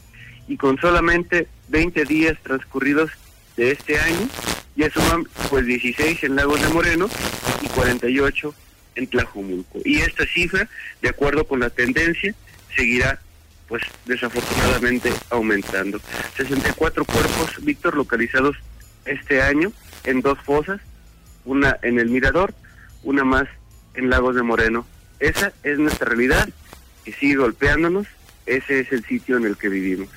Y 0.47 0.59
con 0.59 0.79
solamente 0.79 1.49
20 1.69 2.05
días 2.05 2.37
transcurridos 2.43 3.11
de 3.57 3.71
este 3.71 3.99
año, 3.99 4.29
ya 4.77 4.91
suman 4.91 5.27
pues 5.49 5.65
16 5.65 6.25
en 6.25 6.37
Lagos 6.37 6.61
de 6.61 6.69
Moreno 6.69 7.09
y 7.63 7.69
48 7.69 8.55
en 8.97 9.07
Tlajumulco. 9.07 9.81
Y 9.85 10.01
esta 10.01 10.27
cifra, 10.27 10.69
de 11.01 11.09
acuerdo 11.09 11.47
con 11.47 11.61
la 11.61 11.71
tendencia, 11.71 12.35
seguirá 12.77 13.21
pues 13.69 13.83
desafortunadamente 14.07 15.13
aumentando. 15.31 16.01
64 16.37 17.05
cuerpos, 17.05 17.65
Víctor, 17.65 17.97
localizados 17.97 18.57
este 19.05 19.43
año 19.43 19.73
en 20.05 20.21
dos 20.21 20.39
fosas, 20.41 20.81
una 21.45 21.79
en 21.83 21.99
el 21.99 22.09
Mirador, 22.09 22.55
una 23.03 23.25
más 23.25 23.49
en 23.95 24.11
Lagos 24.11 24.35
de 24.35 24.43
Moreno. 24.43 24.87
Esa 25.21 25.53
es 25.63 25.79
nuestra 25.79 26.09
realidad 26.09 26.49
y 27.05 27.13
sigue 27.13 27.37
golpeándonos, 27.37 28.07
ese 28.47 28.81
es 28.81 28.93
el 28.93 29.05
sitio 29.05 29.37
en 29.37 29.47
el 29.47 29.57
que 29.57 29.69
vivimos. 29.69 30.09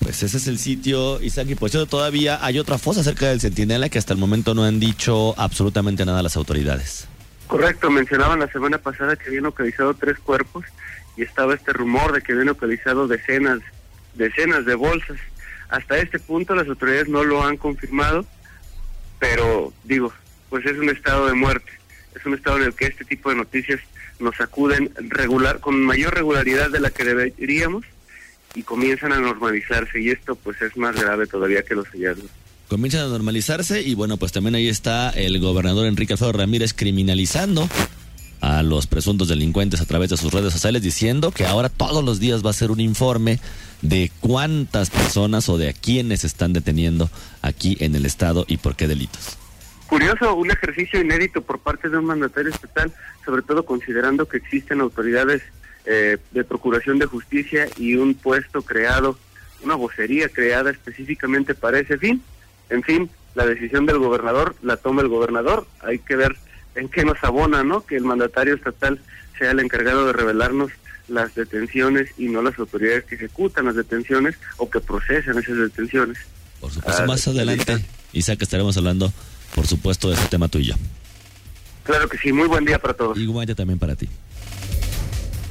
Pues 0.00 0.22
ese 0.24 0.36
es 0.36 0.48
el 0.48 0.58
sitio, 0.58 1.20
Isaac, 1.20 1.46
y 1.50 1.54
por 1.54 1.70
todavía 1.70 2.44
hay 2.44 2.58
otra 2.58 2.76
fosa 2.76 3.04
cerca 3.04 3.28
del 3.28 3.40
Centinela 3.40 3.88
que 3.88 3.98
hasta 3.98 4.12
el 4.12 4.18
momento 4.18 4.52
no 4.52 4.64
han 4.64 4.80
dicho 4.80 5.38
absolutamente 5.38 6.04
nada 6.04 6.22
las 6.22 6.36
autoridades. 6.36 7.06
Correcto, 7.46 7.90
mencionaban 7.90 8.40
la 8.40 8.50
semana 8.50 8.78
pasada 8.78 9.14
que 9.14 9.28
habían 9.28 9.44
localizado 9.44 9.94
tres 9.94 10.18
cuerpos 10.18 10.64
y 11.16 11.22
estaba 11.22 11.54
este 11.54 11.72
rumor 11.72 12.12
de 12.12 12.22
que 12.22 12.32
habían 12.32 12.48
localizado 12.48 13.08
decenas, 13.08 13.60
decenas 14.14 14.64
de 14.64 14.74
bolsas. 14.74 15.18
Hasta 15.68 15.98
este 15.98 16.18
punto 16.18 16.54
las 16.54 16.68
autoridades 16.68 17.08
no 17.08 17.24
lo 17.24 17.44
han 17.44 17.56
confirmado, 17.56 18.26
pero 19.18 19.72
digo, 19.84 20.12
pues 20.50 20.66
es 20.66 20.78
un 20.78 20.90
estado 20.90 21.26
de 21.26 21.34
muerte, 21.34 21.72
es 22.14 22.24
un 22.26 22.34
estado 22.34 22.58
en 22.58 22.64
el 22.64 22.74
que 22.74 22.86
este 22.86 23.04
tipo 23.04 23.30
de 23.30 23.36
noticias 23.36 23.80
nos 24.18 24.40
acuden 24.40 24.92
regular, 24.96 25.60
con 25.60 25.82
mayor 25.82 26.14
regularidad 26.14 26.70
de 26.70 26.80
la 26.80 26.90
que 26.90 27.04
deberíamos 27.04 27.84
y 28.54 28.62
comienzan 28.62 29.12
a 29.12 29.20
normalizarse 29.20 30.00
y 30.00 30.10
esto 30.10 30.36
pues 30.36 30.60
es 30.60 30.76
más 30.76 30.94
grave 30.94 31.26
todavía 31.26 31.62
que 31.62 31.74
los 31.74 31.88
hallazgos 31.88 32.30
comienzan 32.72 33.02
a 33.02 33.08
normalizarse 33.08 33.82
y 33.82 33.94
bueno, 33.94 34.16
pues 34.16 34.32
también 34.32 34.54
ahí 34.54 34.66
está 34.66 35.10
el 35.10 35.38
gobernador 35.40 35.86
Enrique 35.86 36.14
Alfredo 36.14 36.32
Ramírez 36.32 36.72
criminalizando 36.72 37.68
los 38.62 38.86
presuntos 38.86 39.28
delincuentes 39.28 39.80
a 39.80 39.86
través 39.86 40.10
de 40.10 40.16
sus 40.16 40.32
redes 40.32 40.52
sociales 40.52 40.82
diciendo 40.82 41.30
que 41.30 41.46
ahora 41.46 41.68
todos 41.68 42.04
los 42.04 42.20
días 42.20 42.44
va 42.44 42.50
a 42.50 42.54
ser 42.54 42.70
un 42.70 42.80
informe 42.80 43.40
de 43.82 44.10
cuántas 44.20 44.90
personas 44.90 45.48
o 45.48 45.58
de 45.58 45.68
a 45.68 45.72
quiénes 45.72 46.24
están 46.24 46.52
deteniendo 46.52 47.10
aquí 47.42 47.76
en 47.80 47.94
el 47.94 48.06
estado 48.06 48.44
y 48.48 48.58
por 48.58 48.76
qué 48.76 48.88
delitos. 48.88 49.36
Curioso, 49.86 50.34
un 50.34 50.50
ejercicio 50.50 51.00
inédito 51.00 51.42
por 51.42 51.58
parte 51.58 51.90
de 51.90 51.98
un 51.98 52.06
mandatario 52.06 52.50
estatal, 52.50 52.92
sobre 53.24 53.42
todo 53.42 53.66
considerando 53.66 54.26
que 54.26 54.38
existen 54.38 54.80
autoridades 54.80 55.42
eh, 55.84 56.16
de 56.30 56.44
procuración 56.44 56.98
de 56.98 57.06
justicia 57.06 57.66
y 57.76 57.96
un 57.96 58.14
puesto 58.14 58.62
creado, 58.62 59.18
una 59.62 59.74
vocería 59.74 60.28
creada 60.28 60.70
específicamente 60.70 61.54
para 61.54 61.78
ese 61.78 61.98
fin. 61.98 62.22
En 62.70 62.82
fin, 62.82 63.10
la 63.34 63.44
decisión 63.44 63.84
del 63.84 63.98
gobernador 63.98 64.54
la 64.62 64.76
toma 64.76 65.02
el 65.02 65.08
gobernador, 65.08 65.66
hay 65.80 65.98
que 65.98 66.16
ver 66.16 66.36
en 66.74 66.88
qué 66.88 67.04
nos 67.04 67.22
abona, 67.22 67.62
¿no? 67.62 67.84
Que 67.84 67.96
el 67.96 68.04
mandatario 68.04 68.54
estatal 68.54 69.00
sea 69.38 69.50
el 69.50 69.60
encargado 69.60 70.06
de 70.06 70.12
revelarnos 70.12 70.72
las 71.08 71.34
detenciones 71.34 72.10
y 72.16 72.26
no 72.26 72.42
las 72.42 72.58
autoridades 72.58 73.04
que 73.04 73.16
ejecutan 73.16 73.66
las 73.66 73.76
detenciones 73.76 74.36
o 74.56 74.70
que 74.70 74.80
procesan 74.80 75.38
esas 75.38 75.56
detenciones. 75.56 76.18
Por 76.60 76.70
supuesto, 76.70 77.02
ah, 77.02 77.06
más 77.06 77.26
adelante, 77.26 77.84
Isaac, 78.12 78.40
estaremos 78.42 78.76
hablando, 78.76 79.12
por 79.54 79.66
supuesto, 79.66 80.08
de 80.08 80.14
ese 80.14 80.28
tema 80.28 80.48
tú 80.48 80.58
y 80.58 80.66
yo. 80.66 80.74
Claro 81.82 82.08
que 82.08 82.16
sí, 82.18 82.32
muy 82.32 82.46
buen 82.46 82.64
día 82.64 82.78
para 82.78 82.94
todos. 82.94 83.18
Igualmente 83.18 83.54
también 83.54 83.78
para 83.78 83.96
ti. 83.96 84.08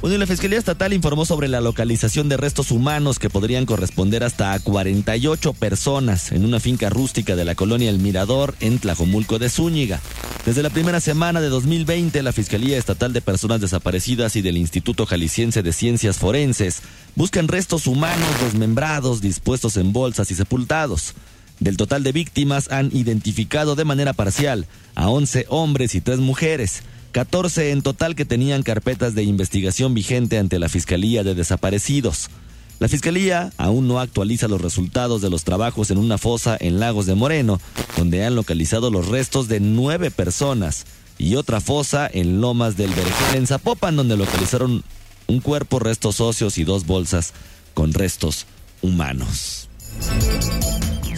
Bueno, 0.02 0.18
la 0.18 0.26
Fiscalía 0.26 0.58
Estatal 0.58 0.92
informó 0.92 1.24
sobre 1.24 1.46
la 1.46 1.60
localización 1.60 2.28
de 2.28 2.36
restos 2.36 2.72
humanos 2.72 3.20
que 3.20 3.30
podrían 3.30 3.66
corresponder 3.66 4.24
hasta 4.24 4.52
a 4.52 4.58
48 4.58 5.52
personas 5.52 6.32
en 6.32 6.44
una 6.44 6.58
finca 6.58 6.90
rústica 6.90 7.36
de 7.36 7.44
la 7.44 7.54
colonia 7.54 7.88
El 7.88 8.00
Mirador 8.00 8.56
en 8.58 8.80
Tlajomulco 8.80 9.38
de 9.38 9.48
Zúñiga. 9.48 10.00
Desde 10.44 10.64
la 10.64 10.70
primera 10.70 10.98
semana 10.98 11.40
de 11.40 11.48
2020, 11.50 12.20
la 12.24 12.32
Fiscalía 12.32 12.78
Estatal 12.78 13.12
de 13.12 13.20
Personas 13.20 13.60
Desaparecidas 13.60 14.34
y 14.34 14.42
del 14.42 14.56
Instituto 14.56 15.06
Jalisciense 15.06 15.62
de 15.62 15.72
Ciencias 15.72 16.18
Forenses 16.18 16.82
buscan 17.14 17.46
restos 17.46 17.86
humanos 17.86 18.28
desmembrados 18.42 19.20
dispuestos 19.20 19.76
en 19.76 19.92
bolsas 19.92 20.32
y 20.32 20.34
sepultados. 20.34 21.14
Del 21.60 21.76
total 21.76 22.02
de 22.02 22.10
víctimas 22.10 22.72
han 22.72 22.90
identificado 22.92 23.76
de 23.76 23.84
manera 23.84 24.14
parcial 24.14 24.66
a 24.96 25.08
11 25.10 25.46
hombres 25.48 25.94
y 25.94 26.00
3 26.00 26.18
mujeres. 26.18 26.82
14 27.12 27.70
en 27.70 27.82
total 27.82 28.14
que 28.14 28.24
tenían 28.24 28.62
carpetas 28.62 29.14
de 29.14 29.22
investigación 29.22 29.92
vigente 29.92 30.38
ante 30.38 30.58
la 30.58 30.70
Fiscalía 30.70 31.22
de 31.22 31.34
Desaparecidos. 31.34 32.30
La 32.78 32.88
Fiscalía 32.88 33.52
aún 33.58 33.86
no 33.86 34.00
actualiza 34.00 34.48
los 34.48 34.60
resultados 34.60 35.20
de 35.20 35.30
los 35.30 35.44
trabajos 35.44 35.90
en 35.90 35.98
una 35.98 36.18
fosa 36.18 36.56
en 36.58 36.80
Lagos 36.80 37.06
de 37.06 37.14
Moreno, 37.14 37.60
donde 37.96 38.24
han 38.24 38.34
localizado 38.34 38.90
los 38.90 39.08
restos 39.08 39.46
de 39.46 39.60
nueve 39.60 40.10
personas, 40.10 40.86
y 41.18 41.36
otra 41.36 41.60
fosa 41.60 42.10
en 42.12 42.40
Lomas 42.40 42.76
del 42.76 42.90
Vergel 42.90 43.36
en 43.36 43.46
Zapopan, 43.46 43.94
donde 43.94 44.16
localizaron 44.16 44.82
un 45.28 45.40
cuerpo, 45.40 45.78
restos 45.78 46.20
óseos 46.20 46.58
y 46.58 46.64
dos 46.64 46.86
bolsas 46.86 47.34
con 47.74 47.92
restos 47.92 48.46
humanos. 48.80 49.68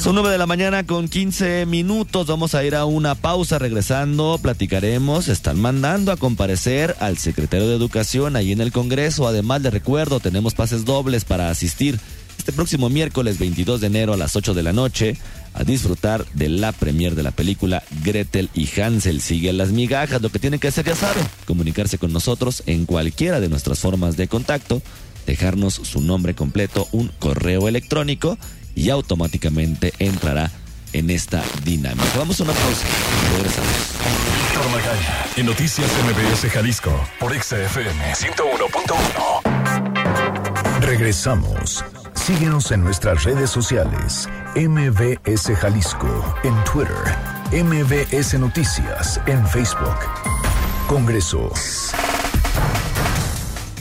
Son 0.04 0.14
9 0.14 0.28
de 0.28 0.36
la 0.36 0.44
mañana 0.44 0.84
con 0.84 1.08
15 1.08 1.64
minutos. 1.64 2.26
Vamos 2.26 2.54
a 2.54 2.62
ir 2.62 2.74
a 2.74 2.84
una 2.84 3.14
pausa. 3.14 3.58
Regresando, 3.58 4.38
platicaremos. 4.42 5.28
Están 5.28 5.58
mandando 5.58 6.12
a 6.12 6.18
comparecer 6.18 6.94
al 7.00 7.16
secretario 7.16 7.68
de 7.68 7.76
Educación 7.76 8.36
ahí 8.36 8.52
en 8.52 8.60
el 8.60 8.70
Congreso. 8.70 9.26
Además, 9.26 9.62
le 9.62 9.70
recuerdo, 9.70 10.20
tenemos 10.20 10.52
pases 10.52 10.84
dobles 10.84 11.24
para 11.24 11.48
asistir 11.48 11.98
este 12.36 12.52
próximo 12.52 12.90
miércoles 12.90 13.38
22 13.38 13.80
de 13.80 13.86
enero 13.86 14.12
a 14.12 14.18
las 14.18 14.36
8 14.36 14.52
de 14.52 14.62
la 14.62 14.74
noche 14.74 15.16
a 15.54 15.64
disfrutar 15.64 16.26
de 16.34 16.50
la 16.50 16.72
premier 16.72 17.14
de 17.14 17.22
la 17.22 17.30
película 17.30 17.82
Gretel 18.04 18.50
y 18.52 18.68
Hansel. 18.78 19.22
Sigue 19.22 19.54
las 19.54 19.70
migajas. 19.70 20.20
Lo 20.20 20.28
que 20.28 20.38
tienen 20.38 20.60
que 20.60 20.68
hacer, 20.68 20.84
ya 20.84 20.96
saben, 20.96 21.24
comunicarse 21.46 21.96
con 21.96 22.12
nosotros 22.12 22.62
en 22.66 22.84
cualquiera 22.84 23.40
de 23.40 23.48
nuestras 23.48 23.78
formas 23.78 24.18
de 24.18 24.28
contacto, 24.28 24.82
dejarnos 25.26 25.72
su 25.72 26.02
nombre 26.02 26.34
completo, 26.34 26.86
un 26.92 27.10
correo 27.18 27.68
electrónico 27.68 28.36
y 28.74 28.90
automáticamente 28.90 29.94
entrará 29.98 30.50
en 30.92 31.08
esta 31.10 31.42
dinámica. 31.64 32.06
Vamos 32.16 32.40
a 32.40 32.44
una 32.44 32.52
pausa. 32.52 32.86
Regresamos. 33.36 33.72
Víctor 34.38 34.70
Magaña, 34.70 35.26
en 35.36 35.46
Noticias 35.46 35.90
MBS 36.04 36.48
Jalisco, 36.50 36.92
por 37.18 37.34
XFM 37.34 38.14
101.1. 38.14 40.80
Regresamos. 40.80 41.84
Síguenos 42.14 42.70
en 42.70 42.82
nuestras 42.82 43.24
redes 43.24 43.50
sociales, 43.50 44.28
MBS 44.54 45.54
Jalisco, 45.56 46.36
en 46.42 46.54
Twitter, 46.64 46.96
MBS 47.52 48.38
Noticias, 48.38 49.20
en 49.26 49.46
Facebook. 49.48 49.98
Congreso. 50.86 51.50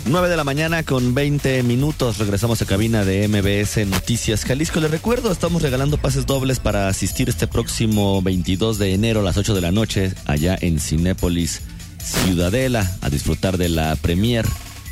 9 0.05 0.27
de 0.27 0.35
la 0.35 0.43
mañana 0.43 0.83
con 0.83 1.13
20 1.13 1.63
minutos. 1.63 2.17
Regresamos 2.17 2.61
a 2.61 2.65
cabina 2.65 3.05
de 3.05 3.25
MBS 3.27 3.87
Noticias 3.87 4.43
Jalisco. 4.43 4.81
Les 4.81 4.91
recuerdo, 4.91 5.31
estamos 5.31 5.61
regalando 5.61 5.97
pases 5.97 6.25
dobles 6.25 6.59
para 6.59 6.89
asistir 6.89 7.29
este 7.29 7.47
próximo 7.47 8.21
22 8.21 8.79
de 8.79 8.93
enero 8.93 9.21
a 9.21 9.23
las 9.23 9.37
8 9.37 9.55
de 9.55 9.61
la 9.61 9.71
noche 9.71 10.13
allá 10.25 10.57
en 10.59 10.79
Cinépolis 10.81 11.61
Ciudadela 11.99 12.89
a 13.01 13.09
disfrutar 13.09 13.57
de 13.57 13.69
la 13.69 13.95
premier 13.95 14.45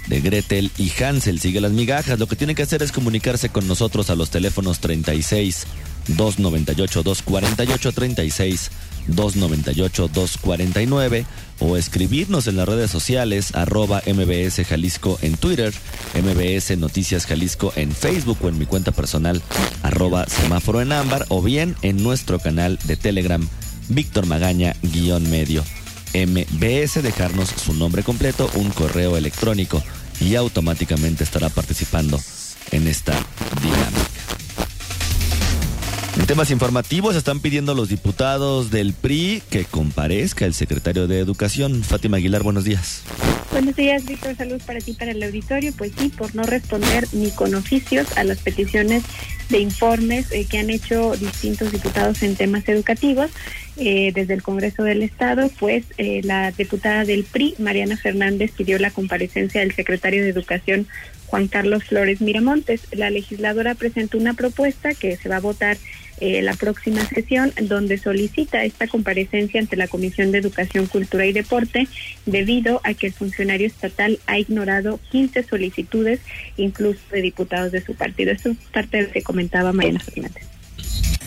de 0.07 0.21
Gretel 0.21 0.71
y 0.77 0.91
Hansel. 1.03 1.41
Sigue 1.41 1.59
las 1.59 1.73
migajas. 1.73 2.17
Lo 2.17 2.27
que 2.27 2.37
tiene 2.37 2.55
que 2.55 2.63
hacer 2.63 2.81
es 2.81 2.93
comunicarse 2.93 3.49
con 3.49 3.67
nosotros 3.67 4.09
a 4.09 4.15
los 4.15 4.29
teléfonos 4.29 4.79
36 4.79 5.67
298 6.07 7.03
248 7.03 7.91
36 7.91 8.71
298 9.07 10.07
249 10.07 11.25
o 11.61 11.77
escribirnos 11.77 12.47
en 12.47 12.57
las 12.57 12.67
redes 12.67 12.91
sociales 12.91 13.55
arroba 13.55 14.01
MBS 14.05 14.65
Jalisco 14.67 15.17
en 15.21 15.37
Twitter, 15.37 15.73
MBS 16.15 16.77
Noticias 16.77 17.25
Jalisco 17.25 17.71
en 17.75 17.91
Facebook 17.91 18.39
o 18.41 18.49
en 18.49 18.57
mi 18.57 18.65
cuenta 18.65 18.91
personal 18.91 19.41
arroba 19.83 20.25
semáforo 20.27 20.81
en 20.81 20.91
ámbar 20.91 21.25
o 21.29 21.41
bien 21.41 21.75
en 21.83 22.03
nuestro 22.03 22.39
canal 22.39 22.77
de 22.83 22.97
Telegram 22.97 23.47
Víctor 23.89 24.25
Magaña 24.25 24.75
guion 24.81 25.29
medio. 25.29 25.63
MBS 26.13 27.01
dejarnos 27.01 27.49
su 27.49 27.73
nombre 27.73 28.03
completo, 28.03 28.49
un 28.55 28.69
correo 28.71 29.15
electrónico 29.15 29.81
y 30.19 30.35
automáticamente 30.35 31.23
estará 31.23 31.49
participando 31.49 32.19
en 32.71 32.87
esta 32.87 33.13
dinámica. 33.61 34.10
En 36.17 36.25
temas 36.25 36.51
informativos 36.51 37.15
están 37.15 37.39
pidiendo 37.39 37.73
los 37.73 37.87
diputados 37.87 38.69
del 38.69 38.93
PRI 38.93 39.41
que 39.49 39.63
comparezca 39.63 40.45
el 40.45 40.53
secretario 40.53 41.07
de 41.07 41.19
Educación. 41.19 41.83
Fátima 41.83 42.17
Aguilar, 42.17 42.43
buenos 42.43 42.65
días. 42.65 43.03
Buenos 43.51 43.75
días, 43.77 44.05
Víctor. 44.05 44.35
Salud 44.35 44.61
para 44.65 44.79
ti, 44.79 44.91
para 44.91 45.11
el 45.11 45.23
auditorio. 45.23 45.71
Pues 45.77 45.93
sí, 45.97 46.09
por 46.09 46.35
no 46.35 46.43
responder 46.43 47.07
ni 47.13 47.31
con 47.31 47.55
oficios 47.55 48.17
a 48.17 48.25
las 48.25 48.39
peticiones 48.39 49.03
de 49.47 49.59
informes 49.59 50.31
eh, 50.31 50.45
que 50.49 50.59
han 50.59 50.69
hecho 50.69 51.15
distintos 51.15 51.71
diputados 51.71 52.23
en 52.23 52.35
temas 52.35 52.67
educativos 52.67 53.29
eh, 53.77 54.11
desde 54.13 54.33
el 54.33 54.43
Congreso 54.43 54.83
del 54.83 55.03
Estado, 55.03 55.49
pues 55.59 55.85
eh, 55.97 56.21
la 56.23 56.51
diputada 56.51 57.05
del 57.05 57.23
PRI, 57.23 57.55
Mariana 57.57 57.97
Fernández, 57.97 58.51
pidió 58.51 58.79
la 58.79 58.91
comparecencia 58.91 59.61
del 59.61 59.73
secretario 59.73 60.23
de 60.23 60.29
Educación, 60.29 60.87
Juan 61.27 61.47
Carlos 61.47 61.83
Flores 61.85 62.21
Miramontes. 62.21 62.81
La 62.91 63.09
legisladora 63.09 63.75
presentó 63.75 64.17
una 64.17 64.33
propuesta 64.33 64.93
que 64.93 65.17
se 65.17 65.29
va 65.29 65.37
a 65.37 65.41
votar 65.41 65.77
eh, 66.21 66.43
la 66.43 66.53
próxima 66.53 67.03
sesión, 67.03 67.51
donde 67.63 67.97
solicita 67.97 68.63
esta 68.63 68.87
comparecencia 68.87 69.59
ante 69.59 69.75
la 69.75 69.87
Comisión 69.87 70.31
de 70.31 70.37
Educación, 70.37 70.85
Cultura 70.85 71.25
y 71.25 71.33
Deporte, 71.33 71.87
debido 72.27 72.79
a 72.83 72.93
que 72.93 73.07
el 73.07 73.13
funcionario 73.13 73.65
estatal 73.65 74.19
ha 74.27 74.37
ignorado 74.37 74.99
15 75.09 75.41
solicitudes, 75.41 76.19
incluso 76.57 76.99
de 77.11 77.23
diputados 77.23 77.71
de 77.71 77.83
su 77.83 77.95
partido. 77.95 78.31
Esto 78.31 78.51
es 78.51 78.57
parte 78.71 78.97
de 78.97 79.03
lo 79.07 79.11
que 79.11 79.23
comentaba 79.23 79.73
Mariana 79.73 79.99
Fernández. 79.99 80.43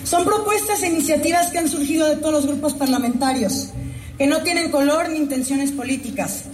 Son 0.04 0.24
propuestas 0.24 0.80
e 0.84 0.86
iniciativas 0.86 1.50
que 1.50 1.58
han 1.58 1.68
surgido 1.68 2.08
de 2.08 2.16
todos 2.16 2.32
los 2.32 2.46
grupos 2.46 2.74
parlamentarios, 2.74 3.70
que 4.16 4.28
no 4.28 4.44
tienen 4.44 4.70
color 4.70 5.08
ni 5.08 5.16
intenciones 5.16 5.72
políticas. 5.72 6.44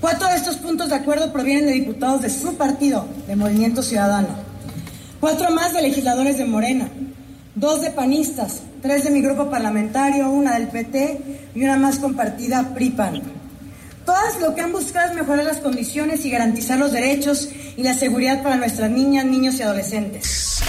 Cuatro 0.00 0.26
de 0.28 0.36
estos 0.36 0.56
puntos 0.56 0.88
de 0.88 0.94
acuerdo 0.94 1.34
provienen 1.34 1.66
de 1.66 1.72
diputados 1.72 2.22
de 2.22 2.30
su 2.30 2.56
partido, 2.56 3.06
de 3.26 3.36
Movimiento 3.36 3.82
Ciudadano. 3.82 4.28
Cuatro 5.20 5.50
más 5.50 5.74
de 5.74 5.82
legisladores 5.82 6.38
de 6.38 6.46
Morena 6.46 6.88
dos 7.54 7.82
de 7.82 7.90
panistas, 7.90 8.62
tres 8.82 9.04
de 9.04 9.10
mi 9.10 9.20
grupo 9.20 9.50
parlamentario, 9.50 10.30
una 10.30 10.54
del 10.54 10.68
PT 10.68 11.50
y 11.54 11.64
una 11.64 11.76
más 11.76 11.98
compartida 11.98 12.74
PRIPAN. 12.74 13.22
Todas 14.04 14.40
lo 14.40 14.54
que 14.54 14.60
han 14.60 14.72
buscado 14.72 15.10
es 15.10 15.14
mejorar 15.14 15.44
las 15.44 15.58
condiciones 15.58 16.24
y 16.24 16.30
garantizar 16.30 16.78
los 16.78 16.92
derechos 16.92 17.48
y 17.76 17.82
la 17.82 17.94
seguridad 17.94 18.42
para 18.42 18.56
nuestras 18.56 18.90
niñas, 18.90 19.24
niños 19.24 19.56
y 19.56 19.62
adolescentes. 19.62 20.59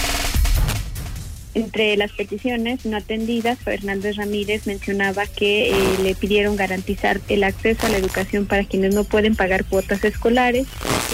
Entre 1.54 1.98
las 1.98 2.12
peticiones 2.12 2.86
no 2.86 2.96
atendidas, 2.96 3.58
Fernández 3.58 4.16
Ramírez 4.16 4.66
mencionaba 4.66 5.26
que 5.26 5.70
eh, 5.70 5.74
le 6.02 6.14
pidieron 6.14 6.56
garantizar 6.56 7.20
el 7.28 7.44
acceso 7.44 7.86
a 7.86 7.90
la 7.90 7.98
educación 7.98 8.46
para 8.46 8.64
quienes 8.64 8.94
no 8.94 9.04
pueden 9.04 9.36
pagar 9.36 9.66
cuotas 9.66 10.02
escolares, 10.02 10.66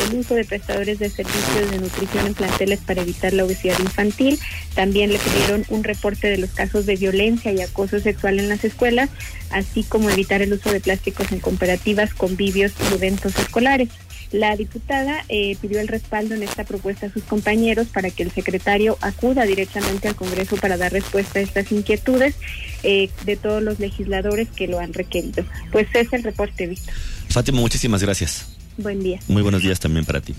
el 0.09 0.17
uso 0.17 0.37
de 0.37 0.45
prestadores 0.45 1.01
de 1.01 1.11
servicios 1.11 1.71
de 1.73 1.79
nutrición 1.79 2.27
en 2.29 2.35
planteles 2.35 2.79
para 2.79 3.03
evitar 3.03 3.33
la 3.33 3.45
obesidad 3.45 3.81
infantil. 3.81 4.39
También 4.77 5.13
le 5.13 5.19
pidieron 5.19 5.65
un 5.71 5.83
reporte 5.83 6.29
de 6.29 6.39
los 6.39 6.51
casos 6.51 6.87
de 6.87 6.95
violencia 6.95 7.51
y 7.51 7.61
acoso 7.61 7.99
sexual 7.99 8.39
en 8.39 8.49
las 8.49 8.65
escuelas, 8.65 9.11
así 9.51 9.83
como 9.83 10.09
evitar 10.09 10.41
el 10.41 10.53
uso 10.53 10.71
de 10.71 10.81
plásticos 10.81 11.33
en 11.33 11.41
cooperativas, 11.41 12.15
convivios 12.15 12.73
y 12.91 12.95
eventos 12.95 13.37
escolares. 13.37 13.89
La 14.31 14.57
diputada 14.57 15.25
eh, 15.29 15.57
pidió 15.61 15.81
el 15.81 15.89
respaldo 15.89 16.35
en 16.35 16.43
esta 16.43 16.65
propuesta 16.65 17.07
a 17.07 17.11
sus 17.11 17.23
compañeros 17.23 17.89
para 17.89 18.11
que 18.11 18.23
el 18.23 18.31
secretario 18.31 18.99
acuda 19.01 19.45
directamente 19.45 20.09
al 20.09 20.17
Congreso 20.17 20.57
para 20.57 20.77
dar 20.77 20.93
respuesta 20.93 21.39
a 21.39 21.43
estas 21.43 21.73
inquietudes 21.73 22.35
eh, 22.83 23.09
de 23.25 23.37
todos 23.37 23.63
los 23.63 23.79
legisladores 23.79 24.49
que 24.49 24.69
lo 24.69 24.81
han 24.81 24.93
requerido. 24.93 25.45
Pues 25.73 25.89
es 25.95 26.13
el 26.13 26.23
reporte, 26.23 26.67
Víctor. 26.67 26.95
Fátima, 27.31 27.61
muchísimas 27.61 28.03
gracias. 28.03 28.47
Buen 28.77 29.03
día. 29.03 29.19
Muy 29.29 29.43
buenos 29.43 29.63
días 29.63 29.81
también 29.81 30.05
para 30.05 30.21
ti. 30.21 30.35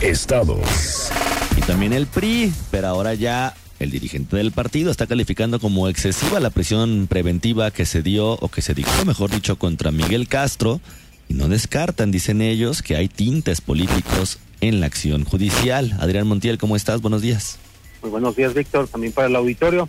Estados. 0.00 1.10
Y 1.56 1.60
también 1.62 1.92
el 1.92 2.06
PRI, 2.06 2.52
pero 2.70 2.88
ahora 2.88 3.14
ya 3.14 3.54
el 3.80 3.90
dirigente 3.90 4.36
del 4.36 4.52
partido 4.52 4.90
está 4.90 5.06
calificando 5.06 5.58
como 5.58 5.88
excesiva 5.88 6.38
la 6.40 6.50
prisión 6.50 7.06
preventiva 7.08 7.70
que 7.70 7.86
se 7.86 8.02
dio 8.02 8.32
o 8.34 8.48
que 8.48 8.60
se 8.60 8.74
dictó, 8.74 9.04
mejor 9.06 9.30
dicho, 9.30 9.58
contra 9.58 9.90
Miguel 9.90 10.28
Castro 10.28 10.80
y 11.30 11.34
no 11.34 11.48
descartan, 11.48 12.10
dicen 12.10 12.42
ellos, 12.42 12.82
que 12.82 12.96
hay 12.96 13.06
tintes 13.06 13.60
políticos 13.60 14.40
en 14.60 14.80
la 14.80 14.86
acción 14.86 15.24
judicial. 15.24 15.96
Adrián 16.00 16.26
Montiel, 16.26 16.58
¿cómo 16.58 16.74
estás? 16.74 17.00
Buenos 17.00 17.22
días. 17.22 17.56
Muy 18.02 18.10
buenos 18.10 18.34
días, 18.34 18.52
Víctor, 18.52 18.88
también 18.88 19.12
para 19.12 19.28
el 19.28 19.36
auditorio. 19.36 19.88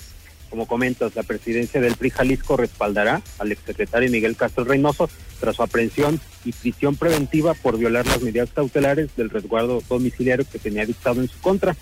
Como 0.51 0.67
comentas, 0.67 1.15
la 1.15 1.23
presidencia 1.23 1.81
del 1.81 1.95
PRI 1.95 2.11
Jalisco 2.11 2.57
respaldará 2.57 3.23
al 3.39 3.51
exsecretario 3.51 4.11
Miguel 4.11 4.35
Castro 4.35 4.65
Reynoso 4.65 5.09
tras 5.41 5.57
su 5.57 5.63
aprehensión 5.63 6.21
y 6.45 6.53
prisión 6.53 6.95
preventiva 6.95 7.53
por 7.55 7.77
violar 7.77 8.05
las 8.07 8.21
medidas 8.21 8.49
cautelares 8.53 9.09
del 9.17 9.29
resguardo 9.29 9.83
domiciliario 9.89 10.45
que 10.49 10.59
tenía 10.59 10.85
dictado 10.85 11.19
en 11.19 11.27
su 11.27 11.37
contra. 11.41 11.75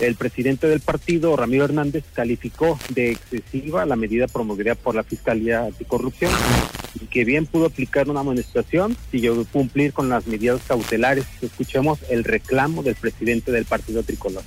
El 0.00 0.16
presidente 0.16 0.66
del 0.66 0.80
partido, 0.80 1.36
Ramiro 1.36 1.64
Hernández, 1.64 2.04
calificó 2.12 2.78
de 2.90 3.12
excesiva 3.12 3.86
la 3.86 3.96
medida 3.96 4.26
promovida 4.26 4.74
por 4.74 4.94
la 4.94 5.04
Fiscalía 5.04 5.60
Anticorrupción 5.60 6.32
y 7.00 7.06
que 7.06 7.24
bien 7.24 7.46
pudo 7.46 7.66
aplicar 7.66 8.08
una 8.08 8.20
amonestación 8.20 8.96
si 9.10 9.20
yo 9.20 9.44
cumplir 9.52 9.92
con 9.92 10.08
las 10.08 10.26
medidas 10.26 10.60
cautelares. 10.66 11.26
Escuchemos 11.40 11.98
el 12.10 12.24
reclamo 12.24 12.82
del 12.82 12.94
presidente 12.94 13.52
del 13.52 13.66
partido 13.66 14.02
tricolor. 14.02 14.42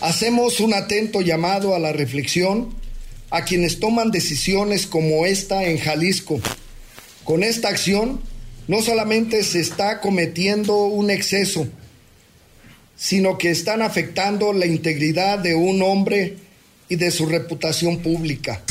Hacemos 0.00 0.60
un 0.60 0.74
atento 0.74 1.22
llamado 1.22 1.74
a 1.74 1.78
la 1.78 1.92
reflexión 1.92 2.74
a 3.30 3.44
quienes 3.44 3.80
toman 3.80 4.10
decisiones 4.10 4.86
como 4.86 5.26
esta 5.26 5.64
en 5.64 5.78
Jalisco. 5.78 6.40
Con 7.26 7.42
esta 7.42 7.68
acción 7.68 8.20
no 8.68 8.80
solamente 8.80 9.42
se 9.42 9.60
está 9.60 10.00
cometiendo 10.00 10.84
un 10.84 11.10
exceso, 11.10 11.66
sino 12.96 13.36
que 13.36 13.50
están 13.50 13.82
afectando 13.82 14.52
la 14.52 14.64
integridad 14.64 15.38
de 15.38 15.54
un 15.54 15.82
hombre 15.82 16.36
y 16.88 16.96
de 16.96 17.10
su 17.10 17.26
reputación 17.26 17.98
pública. 17.98 18.62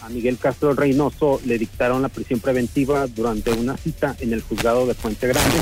A 0.00 0.08
Miguel 0.08 0.36
Castro 0.36 0.74
Reynoso 0.74 1.40
le 1.44 1.58
dictaron 1.58 2.02
la 2.02 2.08
prisión 2.08 2.40
preventiva 2.40 3.06
durante 3.06 3.52
una 3.52 3.76
cita 3.76 4.16
en 4.20 4.32
el 4.32 4.42
juzgado 4.42 4.86
de 4.86 4.94
Fuente 4.94 5.28
Grande 5.28 5.56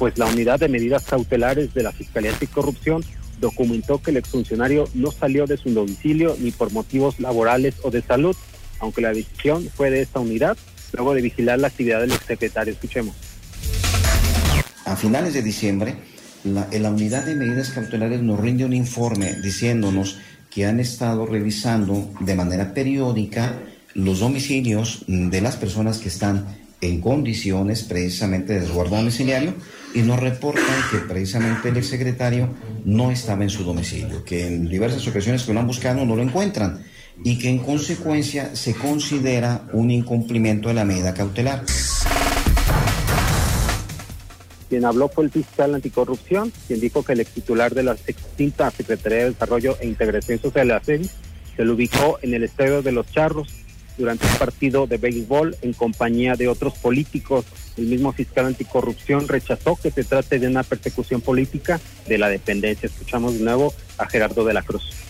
pues 0.00 0.16
la 0.16 0.24
unidad 0.24 0.58
de 0.58 0.70
medidas 0.70 1.04
cautelares 1.04 1.74
de 1.74 1.82
la 1.82 1.92
Fiscalía 1.92 2.30
Anticorrupción 2.30 3.04
documentó 3.38 4.00
que 4.00 4.10
el 4.10 4.16
exfuncionario 4.16 4.88
no 4.94 5.12
salió 5.12 5.44
de 5.44 5.58
su 5.58 5.68
domicilio 5.74 6.36
ni 6.38 6.52
por 6.52 6.72
motivos 6.72 7.20
laborales 7.20 7.74
o 7.82 7.90
de 7.90 8.00
salud, 8.00 8.34
aunque 8.80 9.00
la 9.00 9.12
decisión 9.12 9.68
fue 9.74 9.90
de 9.90 10.02
esta 10.02 10.18
unidad 10.20 10.56
luego 10.92 11.14
de 11.14 11.22
vigilar 11.22 11.58
la 11.58 11.68
actividad 11.68 12.00
del 12.00 12.12
exsecretario. 12.12 12.72
Escuchemos. 12.72 13.14
A 14.84 14.96
finales 14.96 15.34
de 15.34 15.42
diciembre, 15.42 15.94
la, 16.44 16.90
unidad 16.90 17.24
de 17.24 17.36
medidas 17.36 17.70
cautelares 17.70 18.22
nos 18.22 18.40
rinde 18.40 18.64
un 18.64 18.72
informe 18.72 19.34
diciéndonos 19.42 20.18
que 20.50 20.66
han 20.66 20.80
estado 20.80 21.26
revisando 21.26 22.10
de 22.20 22.34
manera 22.34 22.74
periódica 22.74 23.54
los 23.94 24.20
domicilios 24.20 25.04
de 25.06 25.40
las 25.40 25.56
personas 25.56 25.98
que 25.98 26.08
están 26.08 26.46
en 26.80 27.00
condiciones 27.00 27.82
precisamente 27.82 28.54
de 28.54 28.60
resguardo 28.60 28.96
domiciliario 28.96 29.54
y 29.94 30.00
nos 30.00 30.18
reportan 30.18 30.64
que 30.90 30.98
precisamente 30.98 31.68
el 31.68 31.76
exsecretario 31.76 32.48
no 32.84 33.10
estaba 33.10 33.42
en 33.42 33.50
su 33.50 33.64
domicilio, 33.64 34.24
que 34.24 34.46
en 34.46 34.68
diversas 34.68 35.06
ocasiones 35.06 35.42
que 35.42 35.52
lo 35.52 35.60
han 35.60 35.66
buscado 35.66 36.04
no 36.06 36.16
lo 36.16 36.22
encuentran 36.22 36.82
y 37.22 37.38
que 37.38 37.48
en 37.48 37.58
consecuencia 37.58 38.54
se 38.56 38.74
considera 38.74 39.66
un 39.72 39.90
incumplimiento 39.90 40.68
de 40.68 40.74
la 40.74 40.84
medida 40.84 41.14
cautelar. 41.14 41.64
Quien 44.68 44.84
habló 44.84 45.08
fue 45.08 45.24
el 45.24 45.30
fiscal 45.30 45.74
anticorrupción, 45.74 46.52
quien 46.68 46.80
dijo 46.80 47.04
que 47.04 47.14
el 47.14 47.20
ex 47.20 47.32
titular 47.32 47.74
de 47.74 47.82
la 47.82 47.96
extinta 48.06 48.70
Secretaría 48.70 49.18
de 49.18 49.30
Desarrollo 49.30 49.76
e 49.80 49.88
Integración 49.88 50.40
Social 50.40 50.68
de 50.68 50.74
la 50.74 50.84
SEDI 50.84 51.10
se 51.56 51.64
lo 51.64 51.74
ubicó 51.74 52.18
en 52.22 52.34
el 52.34 52.44
estadio 52.44 52.80
de 52.80 52.92
los 52.92 53.10
Charros 53.10 53.48
durante 53.98 54.26
un 54.26 54.32
partido 54.34 54.86
de 54.86 54.96
béisbol 54.96 55.56
en 55.62 55.72
compañía 55.72 56.36
de 56.36 56.48
otros 56.48 56.74
políticos. 56.78 57.44
El 57.76 57.86
mismo 57.86 58.12
fiscal 58.12 58.46
anticorrupción 58.46 59.26
rechazó 59.28 59.76
que 59.76 59.90
se 59.90 60.04
trate 60.04 60.38
de 60.38 60.46
una 60.46 60.62
persecución 60.62 61.20
política 61.20 61.80
de 62.06 62.18
la 62.18 62.28
dependencia. 62.28 62.86
Escuchamos 62.86 63.34
de 63.34 63.44
nuevo 63.44 63.74
a 63.98 64.06
Gerardo 64.06 64.44
de 64.44 64.54
la 64.54 64.62
Cruz. 64.62 65.09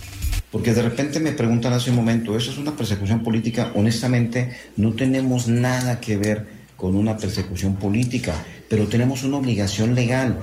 Porque 0.50 0.74
de 0.74 0.82
repente 0.82 1.20
me 1.20 1.32
preguntan 1.32 1.72
hace 1.72 1.90
un 1.90 1.96
momento, 1.96 2.36
¿eso 2.36 2.50
es 2.50 2.58
una 2.58 2.74
persecución 2.76 3.22
política? 3.22 3.70
Honestamente, 3.76 4.50
no 4.76 4.94
tenemos 4.94 5.46
nada 5.46 6.00
que 6.00 6.16
ver 6.16 6.46
con 6.76 6.96
una 6.96 7.16
persecución 7.16 7.76
política, 7.76 8.34
pero 8.68 8.88
tenemos 8.88 9.22
una 9.22 9.36
obligación 9.36 9.94
legal. 9.94 10.38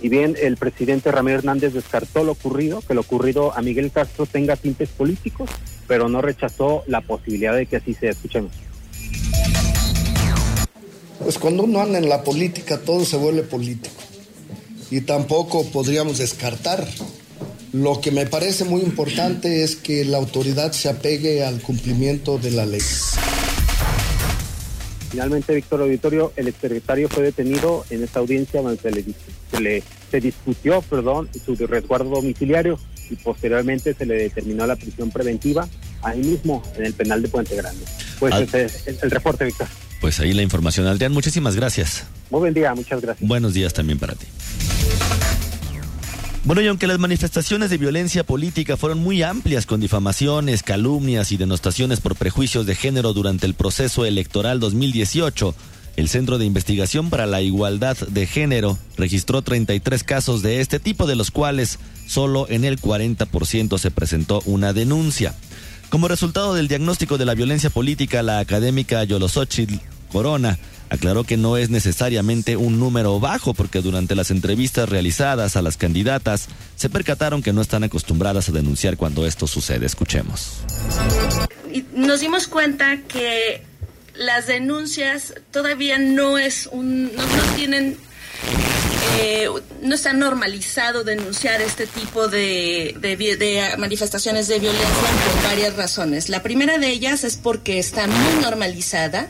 Y 0.00 0.08
bien, 0.08 0.34
el 0.40 0.56
presidente 0.56 1.12
Ramírez 1.12 1.40
Hernández 1.40 1.74
descartó 1.74 2.24
lo 2.24 2.32
ocurrido, 2.32 2.80
que 2.80 2.94
lo 2.94 3.02
ocurrido 3.02 3.54
a 3.54 3.60
Miguel 3.60 3.90
Castro 3.92 4.24
tenga 4.24 4.56
tintes 4.56 4.88
políticos, 4.88 5.50
pero 5.86 6.08
no 6.08 6.22
rechazó 6.22 6.84
la 6.86 7.02
posibilidad 7.02 7.54
de 7.54 7.66
que 7.66 7.76
así 7.76 7.92
sea. 7.92 8.12
Escuchemos. 8.12 8.52
Pues 11.18 11.38
cuando 11.38 11.64
uno 11.64 11.82
anda 11.82 11.98
en 11.98 12.08
la 12.08 12.24
política 12.24 12.78
todo 12.78 13.04
se 13.04 13.18
vuelve 13.18 13.42
político 13.42 14.09
y 14.90 15.02
tampoco 15.02 15.64
podríamos 15.66 16.18
descartar. 16.18 16.86
Lo 17.72 18.00
que 18.00 18.10
me 18.10 18.26
parece 18.26 18.64
muy 18.64 18.80
importante 18.82 19.62
es 19.62 19.76
que 19.76 20.04
la 20.04 20.18
autoridad 20.18 20.72
se 20.72 20.88
apegue 20.88 21.44
al 21.44 21.60
cumplimiento 21.60 22.38
de 22.38 22.50
la 22.50 22.66
ley. 22.66 22.82
Finalmente, 25.10 25.54
Víctor 25.54 25.82
Auditorio, 25.82 26.32
el 26.36 26.48
exsecretario 26.48 27.08
fue 27.08 27.24
detenido 27.24 27.84
en 27.90 28.02
esta 28.02 28.20
audiencia 28.20 28.62
donde 28.62 28.80
se 28.80 28.90
le, 28.90 29.04
se 29.50 29.60
le 29.60 29.82
se 30.10 30.20
discutió 30.20 30.82
perdón, 30.82 31.28
su 31.44 31.54
resguardo 31.54 32.10
domiciliario 32.10 32.78
y 33.08 33.16
posteriormente 33.16 33.94
se 33.94 34.06
le 34.06 34.14
determinó 34.14 34.66
la 34.66 34.76
prisión 34.76 35.10
preventiva 35.10 35.68
ahí 36.02 36.20
mismo 36.20 36.62
en 36.76 36.86
el 36.86 36.92
penal 36.94 37.22
de 37.22 37.28
Puente 37.28 37.56
Grande. 37.56 37.84
Pues 38.18 38.34
ese 38.34 38.64
es 38.64 39.02
el 39.02 39.10
reporte, 39.10 39.44
Víctor. 39.44 39.68
Pues 40.00 40.18
ahí 40.20 40.32
la 40.32 40.42
información. 40.42 40.86
Adrián, 40.86 41.12
muchísimas 41.12 41.56
gracias. 41.56 42.04
Muy 42.30 42.40
buen 42.40 42.54
día, 42.54 42.74
muchas 42.74 43.00
gracias. 43.00 43.28
Buenos 43.28 43.54
días 43.54 43.72
también 43.74 43.98
para 43.98 44.14
ti. 44.14 44.26
Bueno, 46.42 46.62
y 46.62 46.68
aunque 46.68 46.86
las 46.86 46.98
manifestaciones 46.98 47.68
de 47.68 47.76
violencia 47.76 48.24
política 48.24 48.78
fueron 48.78 48.98
muy 48.98 49.22
amplias 49.22 49.66
con 49.66 49.78
difamaciones, 49.78 50.62
calumnias 50.62 51.32
y 51.32 51.36
denostaciones 51.36 52.00
por 52.00 52.16
prejuicios 52.16 52.64
de 52.64 52.74
género 52.74 53.12
durante 53.12 53.44
el 53.44 53.52
proceso 53.52 54.06
electoral 54.06 54.58
2018, 54.58 55.54
el 55.96 56.08
Centro 56.08 56.38
de 56.38 56.46
Investigación 56.46 57.10
para 57.10 57.26
la 57.26 57.42
Igualdad 57.42 57.96
de 58.08 58.26
Género 58.26 58.78
registró 58.96 59.42
33 59.42 60.02
casos 60.02 60.40
de 60.40 60.62
este 60.62 60.80
tipo, 60.80 61.06
de 61.06 61.14
los 61.14 61.30
cuales 61.30 61.78
solo 62.06 62.46
en 62.48 62.64
el 62.64 62.80
40% 62.80 63.78
se 63.78 63.90
presentó 63.90 64.40
una 64.46 64.72
denuncia. 64.72 65.34
Como 65.90 66.06
resultado 66.06 66.54
del 66.54 66.68
diagnóstico 66.68 67.18
de 67.18 67.24
la 67.24 67.34
violencia 67.34 67.68
política, 67.68 68.22
la 68.22 68.38
académica 68.38 69.02
Yolosochitl 69.02 69.74
Corona 70.12 70.56
aclaró 70.88 71.24
que 71.24 71.36
no 71.36 71.56
es 71.56 71.68
necesariamente 71.68 72.56
un 72.56 72.78
número 72.78 73.18
bajo 73.18 73.54
porque 73.54 73.82
durante 73.82 74.14
las 74.14 74.30
entrevistas 74.30 74.88
realizadas 74.88 75.56
a 75.56 75.62
las 75.62 75.76
candidatas 75.76 76.48
se 76.76 76.90
percataron 76.90 77.42
que 77.42 77.52
no 77.52 77.60
están 77.60 77.82
acostumbradas 77.82 78.48
a 78.48 78.52
denunciar 78.52 78.96
cuando 78.96 79.26
esto 79.26 79.48
sucede. 79.48 79.86
Escuchemos. 79.86 80.62
Nos 81.94 82.20
dimos 82.20 82.46
cuenta 82.46 82.98
que 83.02 83.62
las 84.14 84.46
denuncias 84.46 85.34
todavía 85.50 85.98
no 85.98 86.38
es 86.38 86.68
un 86.70 87.04
no, 87.14 87.22
tienen 87.56 87.96
eh, 89.18 89.48
no 89.82 89.94
está 89.94 90.12
normalizado 90.12 91.04
denunciar 91.04 91.60
este 91.60 91.86
tipo 91.86 92.28
de, 92.28 92.96
de, 93.00 93.74
manifestaciones 93.78 94.48
de 94.48 94.58
violencia 94.58 94.88
por 94.88 95.42
varias 95.50 95.76
razones. 95.76 96.28
La 96.28 96.42
primera 96.42 96.78
de 96.78 96.88
ellas 96.88 97.24
es 97.24 97.36
porque 97.36 97.78
está 97.78 98.06
muy 98.06 98.42
normalizada 98.42 99.28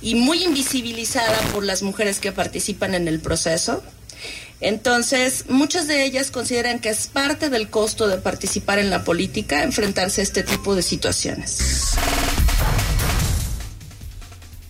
y 0.00 0.14
muy 0.14 0.44
invisibilizada 0.44 1.38
por 1.52 1.64
las 1.64 1.82
mujeres 1.82 2.18
que 2.18 2.32
participan 2.32 2.94
en 2.94 3.08
el 3.08 3.20
proceso. 3.20 3.82
Entonces, 4.60 5.44
muchas 5.48 5.86
de 5.86 6.04
ellas 6.04 6.30
consideran 6.30 6.80
que 6.80 6.88
es 6.88 7.06
parte 7.06 7.48
del 7.48 7.70
costo 7.70 8.08
de 8.08 8.18
participar 8.18 8.80
en 8.80 8.90
la 8.90 9.04
política 9.04 9.62
enfrentarse 9.62 10.20
a 10.20 10.24
este 10.24 10.42
tipo 10.42 10.74
de 10.74 10.82
situaciones. 10.82 11.94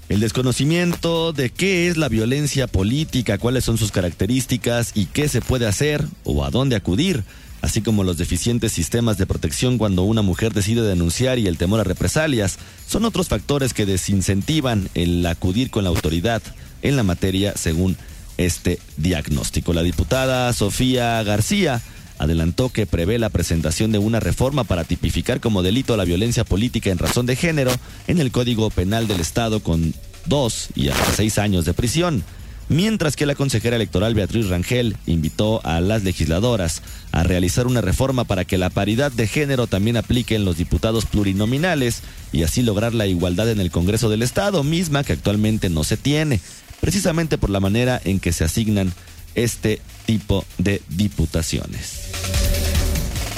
El 0.09 0.21
desconocimiento 0.21 1.33
de 1.33 1.51
qué 1.51 1.89
es 1.89 1.97
la 1.97 2.09
violencia 2.09 2.67
política, 2.67 3.39
cuáles 3.39 3.65
son 3.65 3.77
sus 3.77 3.93
características 3.93 4.93
y 4.95 5.07
qué 5.07 5.29
se 5.29 5.41
puede 5.41 5.67
hacer 5.67 6.05
o 6.25 6.45
a 6.45 6.51
dónde 6.51 6.77
acudir 6.77 7.25
así 7.63 7.83
como 7.83 8.05
los 8.05 8.19
deficientes 8.19 8.73
sistemas 8.73 9.19
de 9.19 9.27
protección 9.27 9.79
cuando 9.79 10.03
una 10.03 10.23
mujer 10.23 10.53
decide 10.53 10.83
denunciar 10.83 11.39
y 11.39 11.47
el 11.47 11.59
temor 11.59 11.81
a 11.81 11.85
represalias, 11.85 12.59
son 12.87 13.05
otros 13.05 13.29
factores 13.29 13.75
que 13.75 13.87
desincentivan 13.87 14.89
el 14.95 15.25
acudir 15.27 15.71
con 15.71 15.85
la 15.85 15.91
autoridad 15.91 16.43
en 16.83 16.97
la 16.97 17.03
materia 17.03 17.55
según 17.57 17.97
este 18.37 18.79
diagnóstico. 18.97 19.73
La 19.73 19.83
diputada 19.83 20.53
Sofía 20.53 21.23
García 21.25 21.83
adelantó 22.19 22.69
que 22.69 22.87
prevé 22.87 23.19
la 23.19 23.31
presentación 23.31 23.93
de 23.93 23.99
una 23.99 24.21
reforma 24.21 24.65
para 24.65 24.85
tipificar 24.85 25.41
como 25.41 25.63
delito 25.63 25.97
la 25.97 26.05
violencia 26.05 26.45
política 26.45 26.91
en 26.91 26.99
razón 26.99 27.27
de 27.27 27.37
género 27.37 27.73
en 28.07 28.21
el 28.21 28.31
Código 28.31 28.71
Penal 28.71 29.09
del 29.09 29.21
Estado 29.21 29.61
con 29.61 29.95
dos 30.27 30.69
y 30.75 30.89
hasta 30.89 31.13
seis 31.13 31.39
años 31.39 31.65
de 31.65 31.75
prisión 31.75 32.25
mientras 32.69 33.17
que 33.17 33.27
la 33.27 33.35
consejera 33.35 33.77
electoral 33.77 34.15
Beatriz 34.15 34.49
Rangel 34.49 34.97
invitó 35.07 35.65
a 35.65 35.81
las 35.81 36.05
legisladoras 36.05 36.83
a 37.13 37.23
realizar 37.23 37.67
una 37.67 37.81
reforma 37.81 38.25
para 38.25 38.45
que 38.45 38.59
la 38.59 38.71
paridad 38.71 39.11
de 39.11 39.27
género 39.27 39.67
también 39.67 39.97
aplique 39.97 40.35
en 40.35 40.45
los 40.45 40.57
diputados 40.57 41.07
plurinominales 41.07 42.03
y 42.33 42.43
así 42.43 42.63
lograr 42.63 42.95
la 42.95 43.07
igualdad 43.07 43.51
en 43.51 43.61
el 43.61 43.71
Congreso 43.71 44.09
del 44.09 44.23
Estado, 44.23 44.63
misma 44.63 45.05
que 45.05 45.15
actualmente 45.15 45.71
no 45.71 45.85
se 45.85 45.97
tiene, 45.97 46.41
precisamente 46.81 47.39
por 47.39 47.51
la 47.51 47.61
manera 47.61 48.01
en 48.05 48.21
que 48.21 48.33
se 48.33 48.45
asignan 48.45 48.93
este 49.35 49.81
tipo 50.07 50.45
de 50.59 50.83
diputaciones. 50.89 51.98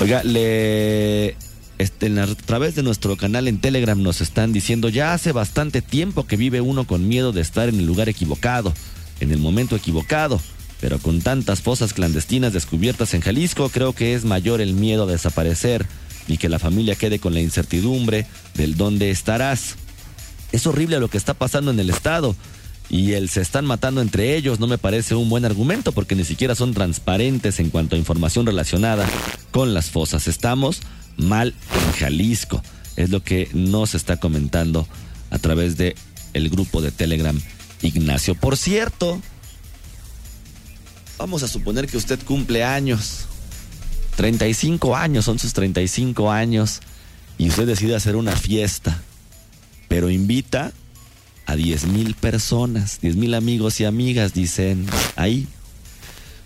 Oiga, 0.00 0.22
le 0.24 1.36
este, 1.78 2.20
a 2.20 2.26
través 2.46 2.74
de 2.74 2.82
nuestro 2.82 3.16
canal 3.16 3.48
en 3.48 3.58
Telegram 3.58 4.02
nos 4.02 4.20
están 4.20 4.52
diciendo 4.52 4.88
ya 4.88 5.14
hace 5.14 5.32
bastante 5.32 5.82
tiempo 5.82 6.26
que 6.26 6.36
vive 6.36 6.60
uno 6.60 6.86
con 6.86 7.08
miedo 7.08 7.32
de 7.32 7.40
estar 7.40 7.68
en 7.68 7.76
el 7.76 7.86
lugar 7.86 8.08
equivocado 8.08 8.72
en 9.20 9.30
el 9.30 9.38
momento 9.38 9.76
equivocado. 9.76 10.40
Pero 10.80 10.98
con 10.98 11.20
tantas 11.20 11.60
fosas 11.60 11.92
clandestinas 11.92 12.54
descubiertas 12.54 13.12
en 13.12 13.20
Jalisco, 13.20 13.68
creo 13.68 13.92
que 13.92 14.14
es 14.14 14.24
mayor 14.24 14.62
el 14.62 14.72
miedo 14.72 15.04
a 15.04 15.12
desaparecer 15.12 15.86
y 16.26 16.38
que 16.38 16.48
la 16.48 16.58
familia 16.58 16.94
quede 16.94 17.18
con 17.18 17.34
la 17.34 17.40
incertidumbre 17.40 18.26
del 18.54 18.76
dónde 18.76 19.10
estarás. 19.10 19.76
Es 20.52 20.66
horrible 20.66 20.98
lo 20.98 21.08
que 21.08 21.18
está 21.18 21.34
pasando 21.34 21.70
en 21.70 21.80
el 21.80 21.90
estado 21.90 22.34
y 22.90 23.12
el 23.12 23.28
se 23.28 23.40
están 23.40 23.66
matando 23.66 24.00
entre 24.00 24.36
ellos 24.36 24.58
no 24.58 24.66
me 24.66 24.76
parece 24.76 25.14
un 25.14 25.28
buen 25.30 25.44
argumento 25.44 25.92
porque 25.92 26.16
ni 26.16 26.24
siquiera 26.24 26.56
son 26.56 26.74
transparentes 26.74 27.60
en 27.60 27.70
cuanto 27.70 27.94
a 27.94 27.98
información 27.98 28.44
relacionada 28.46 29.08
con 29.52 29.72
las 29.72 29.90
fosas. 29.90 30.26
Estamos 30.26 30.80
mal 31.16 31.54
en 31.72 31.92
Jalisco. 31.92 32.60
Es 32.96 33.10
lo 33.10 33.22
que 33.22 33.48
nos 33.52 33.94
está 33.94 34.16
comentando 34.18 34.88
a 35.30 35.38
través 35.38 35.76
de 35.76 35.94
el 36.34 36.50
grupo 36.50 36.82
de 36.82 36.90
Telegram 36.90 37.40
Ignacio. 37.80 38.34
Por 38.34 38.56
cierto, 38.56 39.22
vamos 41.16 41.44
a 41.44 41.48
suponer 41.48 41.86
que 41.86 41.96
usted 41.96 42.18
cumple 42.24 42.64
años. 42.64 43.26
35 44.16 44.96
años, 44.96 45.24
son 45.24 45.38
sus 45.38 45.52
35 45.52 46.30
años. 46.30 46.80
Y 47.38 47.48
usted 47.48 47.66
decide 47.66 47.94
hacer 47.94 48.16
una 48.16 48.34
fiesta. 48.34 49.00
Pero 49.88 50.10
invita 50.10 50.72
a 51.50 51.56
10 51.56 51.86
mil 51.88 52.14
personas, 52.14 53.00
10 53.00 53.16
mil 53.16 53.34
amigos 53.34 53.80
y 53.80 53.84
amigas, 53.84 54.32
dicen 54.32 54.86
ahí. 55.16 55.48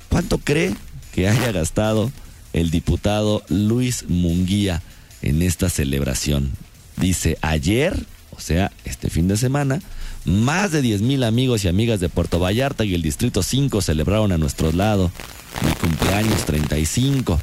¿Cuánto 0.08 0.38
cree 0.38 0.74
que 1.12 1.28
haya 1.28 1.52
gastado 1.52 2.10
el 2.54 2.70
diputado 2.70 3.42
Luis 3.48 4.06
Munguía 4.08 4.82
en 5.20 5.42
esta 5.42 5.68
celebración? 5.68 6.52
Dice, 6.96 7.36
ayer, 7.42 8.06
o 8.30 8.40
sea, 8.40 8.72
este 8.86 9.10
fin 9.10 9.28
de 9.28 9.36
semana, 9.36 9.80
más 10.24 10.72
de 10.72 10.80
10 10.80 11.02
mil 11.02 11.22
amigos 11.22 11.64
y 11.64 11.68
amigas 11.68 12.00
de 12.00 12.08
Puerto 12.08 12.38
Vallarta 12.38 12.86
y 12.86 12.94
el 12.94 13.02
Distrito 13.02 13.42
5 13.42 13.82
celebraron 13.82 14.32
a 14.32 14.38
nuestro 14.38 14.72
lado 14.72 15.12
mi 15.66 15.72
cumpleaños 15.72 16.46
35. 16.46 17.38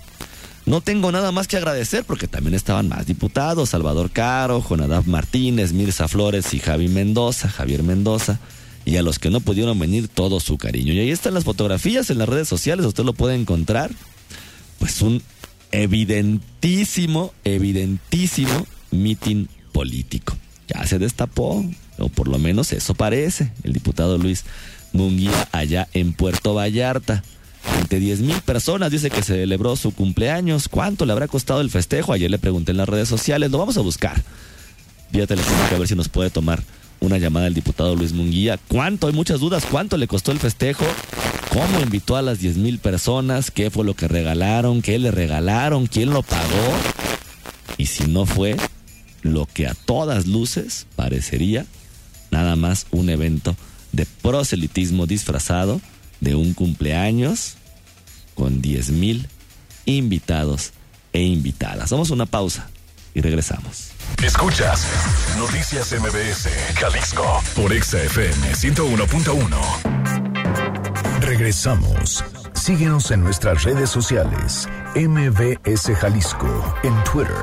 No 0.72 0.80
tengo 0.80 1.12
nada 1.12 1.34
más 1.34 1.50
que 1.50 1.58
agradecer 1.58 2.06
porque 2.06 2.30
también 2.30 2.54
estaban 2.54 2.88
más 2.88 3.06
diputados, 3.06 3.72
Salvador 3.72 4.10
Caro, 4.10 4.62
Jonadab 4.62 5.06
Martínez, 5.06 5.74
Mirza 5.74 6.08
Flores 6.08 6.54
y 6.54 6.60
Javi 6.60 6.88
Mendoza, 6.88 7.50
Javier 7.50 7.84
Mendoza, 7.84 8.40
y 8.86 8.96
a 8.96 9.04
los 9.04 9.20
que 9.20 9.30
no 9.30 9.42
pudieron 9.42 9.78
venir 9.78 10.08
todo 10.08 10.40
su 10.40 10.58
cariño. 10.58 10.94
Y 10.94 11.00
ahí 11.00 11.12
están 11.12 11.34
las 11.34 11.44
fotografías 11.44 12.10
en 12.10 12.20
las 12.20 12.30
redes 12.30 12.48
sociales, 12.48 12.86
usted 12.86 13.04
lo 13.04 13.12
puede 13.12 13.36
encontrar. 13.36 13.92
Pues 14.80 15.02
un 15.02 15.22
evidentísimo, 15.74 17.34
evidentísimo 17.44 18.66
mitin 18.92 19.50
político. 19.74 20.38
Ya 20.70 20.88
se 20.88 21.00
destapó 21.00 21.66
o 21.98 22.08
por 22.08 22.30
lo 22.30 22.40
menos 22.40 22.72
eso 22.72 22.96
parece, 22.96 23.52
el 23.64 23.74
diputado 23.74 24.18
Luis 24.18 24.46
Munguía 24.94 25.50
allá 25.52 25.90
en 25.94 26.14
Puerto 26.14 26.54
Vallarta. 26.54 27.24
Ante 27.66 28.00
10 28.00 28.22
mil 28.22 28.42
personas 28.42 28.92
dice 28.92 29.10
que 29.10 29.22
celebró 29.22 29.76
su 29.76 29.92
cumpleaños. 29.92 30.68
¿Cuánto 30.68 31.06
le 31.06 31.12
habrá 31.12 31.28
costado 31.28 31.62
el 31.62 31.70
festejo? 31.70 32.14
Ayer 32.14 32.30
le 32.32 32.40
pregunté 32.40 32.72
en 32.72 32.78
las 32.78 32.90
redes 32.90 33.10
sociales, 33.10 33.52
lo 33.52 33.58
vamos 33.58 33.78
a 33.78 33.82
buscar. 33.82 34.22
Vía 35.12 35.28
telefónica 35.28 35.76
a 35.76 35.80
ver 35.80 35.88
si 35.88 35.96
nos 35.96 36.10
puede 36.10 36.30
tomar 36.30 36.64
una 37.02 37.18
llamada 37.18 37.48
el 37.48 37.54
diputado 37.54 37.96
Luis 37.96 38.14
Munguía. 38.14 38.60
¿Cuánto? 38.68 39.08
Hay 39.08 39.14
muchas 39.14 39.40
dudas. 39.40 39.66
¿Cuánto 39.70 39.98
le 39.98 40.08
costó 40.08 40.32
el 40.32 40.40
festejo? 40.40 40.86
¿Cómo 41.50 41.82
invitó 41.82 42.16
a 42.16 42.22
las 42.22 42.40
10 42.40 42.58
mil 42.58 42.80
personas? 42.80 43.52
¿Qué 43.52 43.70
fue 43.70 43.84
lo 43.84 43.96
que 43.96 44.08
regalaron? 44.08 44.82
¿Qué 44.82 44.98
le 45.00 45.12
regalaron? 45.12 45.88
¿Quién 45.88 46.12
lo 46.12 46.24
pagó? 46.24 46.74
Y 47.78 47.88
si 47.88 48.06
no 48.06 48.26
fue 48.26 48.56
lo 49.22 49.48
que 49.48 49.68
a 49.68 49.74
todas 49.74 50.28
luces 50.28 50.88
parecería 50.96 51.66
nada 52.30 52.56
más 52.56 52.88
un 52.92 53.10
evento 53.10 53.56
de 53.92 54.06
proselitismo 54.22 55.06
disfrazado 55.06 55.82
de 56.22 56.36
un 56.36 56.54
cumpleaños 56.54 57.58
con 58.36 58.62
10 58.62 58.92
mil 58.92 59.28
invitados 59.86 60.72
e 61.12 61.22
invitadas. 61.22 61.90
Vamos 61.90 62.12
a 62.12 62.14
una 62.14 62.26
pausa 62.26 62.70
y 63.14 63.20
regresamos. 63.22 63.92
Escuchas 64.24 64.88
Noticias 65.38 65.92
MBS, 65.92 66.48
Jalisco, 66.76 67.44
por 67.56 67.74
XFM 67.74 68.54
101.1. 68.54 71.20
Regresamos. 71.20 72.24
Síguenos 72.54 73.12
en 73.12 73.22
nuestras 73.22 73.64
redes 73.64 73.90
sociales. 73.90 74.70
MBS 74.96 75.92
Jalisco 75.98 76.76
en 76.84 76.94
Twitter. 77.04 77.36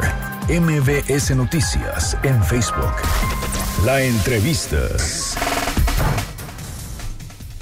MBS 0.49 1.37
Noticias 1.37 2.17
en 2.23 2.43
Facebook. 2.45 2.95
La 3.85 4.01
entrevista. 4.03 4.79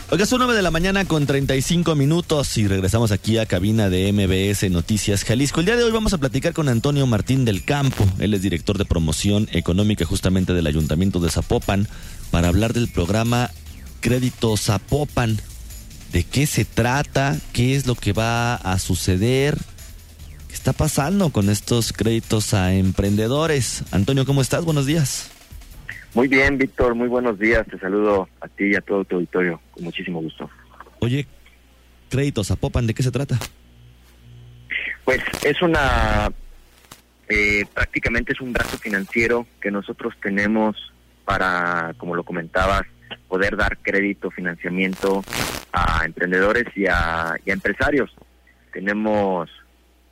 Oiga, 0.09 0.25
son 0.25 0.38
9 0.38 0.55
de 0.55 0.62
la 0.62 0.71
mañana 0.71 1.05
con 1.05 1.27
35 1.27 1.97
minutos 1.97 2.57
y 2.59 2.69
regresamos 2.69 3.11
aquí 3.11 3.38
a 3.38 3.47
cabina 3.47 3.90
de 3.90 4.12
MBS 4.12 4.71
Noticias 4.71 5.25
Jalisco. 5.25 5.59
El 5.59 5.66
día 5.66 5.77
de 5.77 5.83
hoy 5.83 5.90
vamos 5.90 6.12
a 6.12 6.19
platicar 6.19 6.53
con 6.53 6.69
Antonio 6.69 7.09
Martín 7.09 7.45
del 7.45 7.64
Campo. 7.64 8.07
Él 8.21 8.33
es 8.33 8.40
director 8.40 8.79
de 8.79 8.85
promoción 8.85 9.49
económica 9.51 10.05
justamente 10.05 10.53
del 10.53 10.69
Ayuntamiento 10.69 11.19
de 11.19 11.29
Zapopan 11.29 11.88
para 12.31 12.47
hablar 12.47 12.73
del 12.73 12.87
programa 12.87 13.51
Crédito 13.99 14.57
Zapopan. 14.57 15.40
¿De 16.12 16.23
qué 16.23 16.47
se 16.47 16.64
trata? 16.64 17.37
¿Qué 17.53 17.75
es 17.75 17.88
lo 17.88 17.97
que 17.97 18.12
va 18.12 18.55
a 18.55 18.79
suceder? 18.79 19.59
¿Qué 20.47 20.55
está 20.55 20.73
pasando 20.73 21.31
con 21.31 21.51
estos 21.51 21.92
créditos 21.92 22.55
a 22.55 22.75
emprendedores? 22.75 23.83
Antonio, 23.90 24.25
¿cómo 24.25 24.40
estás? 24.40 24.64
Buenos 24.64 24.87
días. 24.87 25.31
Muy 26.17 26.29
bien, 26.29 26.57
Víctor, 26.57 26.95
muy 26.95 27.09
buenos 27.09 27.39
días. 27.39 27.67
Te 27.67 27.79
saludo 27.79 28.27
a 28.41 28.49
ti 28.49 28.69
y 28.69 28.75
a 28.75 28.81
todo 28.81 29.05
tu 29.05 29.17
auditorio 29.17 29.61
con 29.71 29.85
muchísimo 29.85 30.23
gusto. 30.23 30.49
Oye, 31.01 31.27
créditos 32.09 32.51
a 32.51 32.57
Popan, 32.57 32.87
¿de 32.87 32.95
qué 32.95 33.03
se 33.03 33.11
trata? 33.11 33.39
Pues 35.05 35.21
es 35.45 35.61
una, 35.61 36.33
eh, 37.29 37.67
prácticamente 37.75 38.33
es 38.33 38.41
un 38.41 38.55
brazo 38.55 38.79
financiero 38.79 39.47
que 39.61 39.71
nosotros 39.71 40.15
tenemos 40.23 40.91
para, 41.27 41.93
como 41.99 42.17
lo 42.17 42.25
comentabas, 42.25 42.85
poder 43.29 43.55
dar 43.55 43.77
crédito, 43.77 44.31
financiamiento 44.31 45.23
a 45.71 46.07
emprendedores 46.07 46.65
y 46.75 46.87
a, 46.87 47.35
y 47.45 47.51
a 47.51 47.53
empresarios. 47.53 48.11
Tenemos 48.73 49.51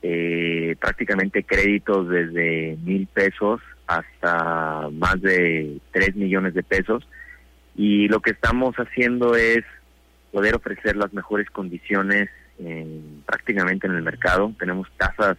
eh, 0.02 0.76
prácticamente 0.78 1.44
créditos 1.44 2.10
desde 2.10 2.76
mil 2.84 3.06
pesos 3.06 3.62
hasta 3.86 4.88
más 4.90 5.20
de 5.20 5.78
3 5.92 6.16
millones 6.16 6.54
de 6.54 6.62
pesos 6.62 7.06
y 7.76 8.08
lo 8.08 8.20
que 8.20 8.30
estamos 8.30 8.74
haciendo 8.76 9.34
es 9.34 9.64
poder 10.32 10.54
ofrecer 10.54 10.96
las 10.96 11.12
mejores 11.12 11.50
condiciones 11.50 12.28
en, 12.58 13.22
prácticamente 13.26 13.86
en 13.86 13.94
el 13.94 14.02
mercado. 14.02 14.52
Tenemos 14.58 14.88
tasas 14.96 15.36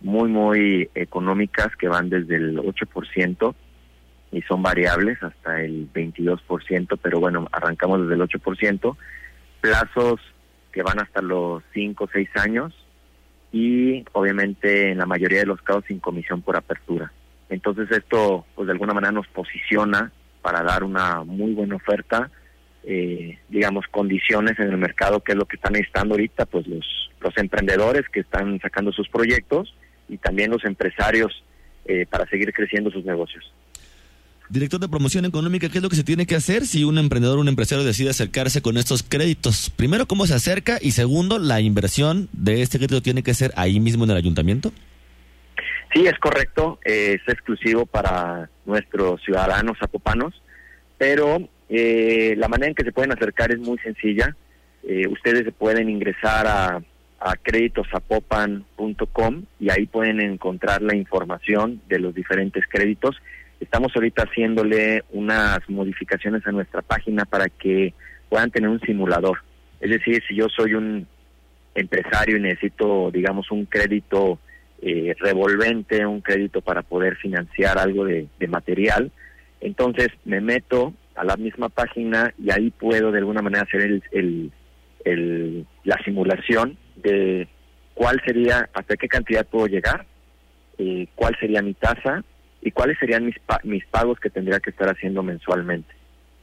muy, 0.00 0.28
muy 0.28 0.90
económicas 0.94 1.74
que 1.76 1.88
van 1.88 2.08
desde 2.10 2.36
el 2.36 2.58
8% 2.58 3.54
y 4.32 4.42
son 4.42 4.62
variables 4.62 5.22
hasta 5.22 5.60
el 5.62 5.92
22%, 5.92 6.98
pero 7.02 7.20
bueno, 7.20 7.48
arrancamos 7.52 8.02
desde 8.02 8.14
el 8.14 8.28
8%, 8.28 8.96
plazos 9.60 10.20
que 10.72 10.82
van 10.82 11.00
hasta 11.00 11.20
los 11.20 11.62
5 11.74 12.04
o 12.04 12.08
6 12.10 12.28
años 12.36 12.74
y 13.52 14.04
obviamente 14.12 14.90
en 14.90 14.98
la 14.98 15.06
mayoría 15.06 15.40
de 15.40 15.46
los 15.46 15.60
casos 15.60 15.84
sin 15.86 16.00
comisión 16.00 16.40
por 16.40 16.56
apertura. 16.56 17.12
Entonces 17.52 17.90
esto, 17.90 18.46
pues 18.54 18.66
de 18.66 18.72
alguna 18.72 18.94
manera 18.94 19.12
nos 19.12 19.28
posiciona 19.28 20.10
para 20.40 20.62
dar 20.62 20.82
una 20.82 21.22
muy 21.22 21.52
buena 21.52 21.76
oferta, 21.76 22.30
eh, 22.82 23.38
digamos, 23.50 23.84
condiciones 23.90 24.58
en 24.58 24.70
el 24.70 24.78
mercado, 24.78 25.20
que 25.20 25.32
es 25.32 25.38
lo 25.38 25.44
que 25.44 25.56
están 25.56 25.74
necesitando 25.74 26.14
ahorita, 26.14 26.46
pues 26.46 26.66
los, 26.66 26.86
los 27.20 27.36
emprendedores 27.36 28.08
que 28.08 28.20
están 28.20 28.58
sacando 28.60 28.90
sus 28.90 29.06
proyectos 29.10 29.74
y 30.08 30.16
también 30.16 30.50
los 30.50 30.64
empresarios 30.64 31.44
eh, 31.84 32.06
para 32.08 32.26
seguir 32.26 32.50
creciendo 32.54 32.90
sus 32.90 33.04
negocios. 33.04 33.52
Director 34.48 34.80
de 34.80 34.88
promoción 34.88 35.26
económica, 35.26 35.68
¿qué 35.68 35.78
es 35.78 35.82
lo 35.82 35.90
que 35.90 35.96
se 35.96 36.04
tiene 36.04 36.26
que 36.26 36.34
hacer 36.34 36.66
si 36.66 36.84
un 36.84 36.96
emprendedor 36.96 37.36
o 37.36 37.42
un 37.42 37.48
empresario 37.48 37.84
decide 37.84 38.10
acercarse 38.10 38.62
con 38.62 38.78
estos 38.78 39.02
créditos? 39.02 39.68
Primero, 39.76 40.06
¿cómo 40.06 40.26
se 40.26 40.34
acerca? 40.34 40.78
Y 40.80 40.92
segundo, 40.92 41.38
¿la 41.38 41.60
inversión 41.60 42.30
de 42.32 42.62
este 42.62 42.78
crédito 42.78 43.02
tiene 43.02 43.22
que 43.22 43.34
ser 43.34 43.52
ahí 43.56 43.78
mismo 43.78 44.04
en 44.04 44.10
el 44.10 44.16
ayuntamiento? 44.16 44.72
Sí, 45.92 46.06
es 46.06 46.18
correcto, 46.18 46.78
eh, 46.84 47.18
es 47.20 47.28
exclusivo 47.28 47.84
para 47.84 48.48
nuestros 48.64 49.20
ciudadanos 49.22 49.76
zapopanos, 49.78 50.40
pero 50.96 51.46
eh, 51.68 52.34
la 52.38 52.48
manera 52.48 52.68
en 52.68 52.74
que 52.74 52.84
se 52.84 52.92
pueden 52.92 53.12
acercar 53.12 53.52
es 53.52 53.58
muy 53.58 53.76
sencilla. 53.78 54.34
Eh, 54.84 55.06
ustedes 55.06 55.44
se 55.44 55.52
pueden 55.52 55.90
ingresar 55.90 56.46
a, 56.46 56.82
a 57.20 57.36
creditosapopan.com 57.36 59.44
y 59.60 59.70
ahí 59.70 59.84
pueden 59.86 60.20
encontrar 60.20 60.80
la 60.80 60.96
información 60.96 61.82
de 61.88 61.98
los 61.98 62.14
diferentes 62.14 62.64
créditos. 62.68 63.20
Estamos 63.60 63.92
ahorita 63.94 64.24
haciéndole 64.24 65.04
unas 65.12 65.60
modificaciones 65.68 66.46
a 66.46 66.52
nuestra 66.52 66.80
página 66.82 67.26
para 67.26 67.48
que 67.48 67.92
puedan 68.28 68.50
tener 68.50 68.70
un 68.70 68.80
simulador. 68.80 69.38
Es 69.80 69.90
decir, 69.90 70.22
si 70.26 70.36
yo 70.36 70.48
soy 70.48 70.74
un 70.74 71.06
empresario 71.74 72.38
y 72.38 72.40
necesito, 72.40 73.10
digamos, 73.10 73.50
un 73.50 73.66
crédito 73.66 74.38
eh, 74.84 75.14
revolvente, 75.20 76.04
un 76.04 76.20
crédito 76.22 76.60
para 76.60 76.82
poder 76.82 77.16
financiar 77.16 77.78
algo 77.78 78.04
de, 78.04 78.28
material. 78.48 79.12
Entonces 79.60 80.08
me 80.24 80.40
meto 80.40 80.92
a 81.14 81.22
la 81.22 81.36
misma 81.36 81.68
página 81.68 82.34
y 82.36 82.50
ahí 82.50 82.70
puedo 82.72 83.12
de 83.12 83.18
alguna 83.18 83.42
manera 83.42 83.62
hacer 83.62 83.82
el, 83.82 84.52
el, 85.04 85.66
la 85.84 85.96
simulación 86.04 86.76
de 86.96 87.46
cuál 87.94 88.20
sería, 88.26 88.68
hasta 88.74 88.96
qué 88.96 89.06
cantidad 89.06 89.46
puedo 89.46 89.68
llegar, 89.68 90.04
eh, 90.78 91.06
cuál 91.14 91.36
sería 91.38 91.62
mi 91.62 91.74
tasa 91.74 92.24
y 92.60 92.72
cuáles 92.72 92.98
serían 92.98 93.24
mis, 93.24 93.36
mis 93.62 93.86
pagos 93.86 94.18
que 94.18 94.30
tendría 94.30 94.58
que 94.58 94.70
estar 94.70 94.88
haciendo 94.88 95.22
mensualmente. 95.22 95.94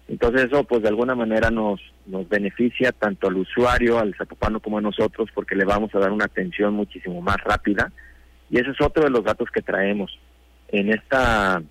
Entonces 0.07 0.45
eso 0.45 0.63
pues 0.63 0.81
de 0.81 0.87
alguna 0.87 1.13
manera 1.13 1.51
nos, 1.51 1.81
nos 2.05 2.29
beneficia 2.29 2.93
tanto 2.93 3.27
al 3.27 3.35
usuario, 3.35 3.99
al 3.99 4.15
zapopano 4.15 4.61
como 4.61 4.77
a 4.77 4.81
nosotros 4.81 5.27
porque 5.35 5.55
le 5.55 5.65
vamos 5.65 5.93
a 5.93 5.99
dar 5.99 6.13
una 6.13 6.23
atención 6.23 6.73
muchísimo 6.73 7.21
más 7.21 7.37
rápida 7.43 7.91
y 8.49 8.59
ese 8.59 8.71
es 8.71 8.81
otro 8.81 9.03
de 9.03 9.09
los 9.09 9.23
datos 9.23 9.49
que 9.51 9.61
traemos. 9.61 10.17
En 10.69 10.91
esta 10.91 11.61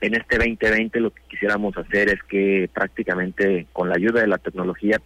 en 0.00 0.14
este 0.14 0.38
2020 0.38 1.00
lo 1.00 1.10
que 1.10 1.22
quisiéramos 1.28 1.76
hacer 1.76 2.08
es 2.08 2.22
que 2.28 2.70
prácticamente 2.72 3.66
con 3.72 3.88
la 3.88 3.96
ayuda 3.96 4.20
de 4.20 4.28
la 4.28 4.38
tecnología 4.38 5.00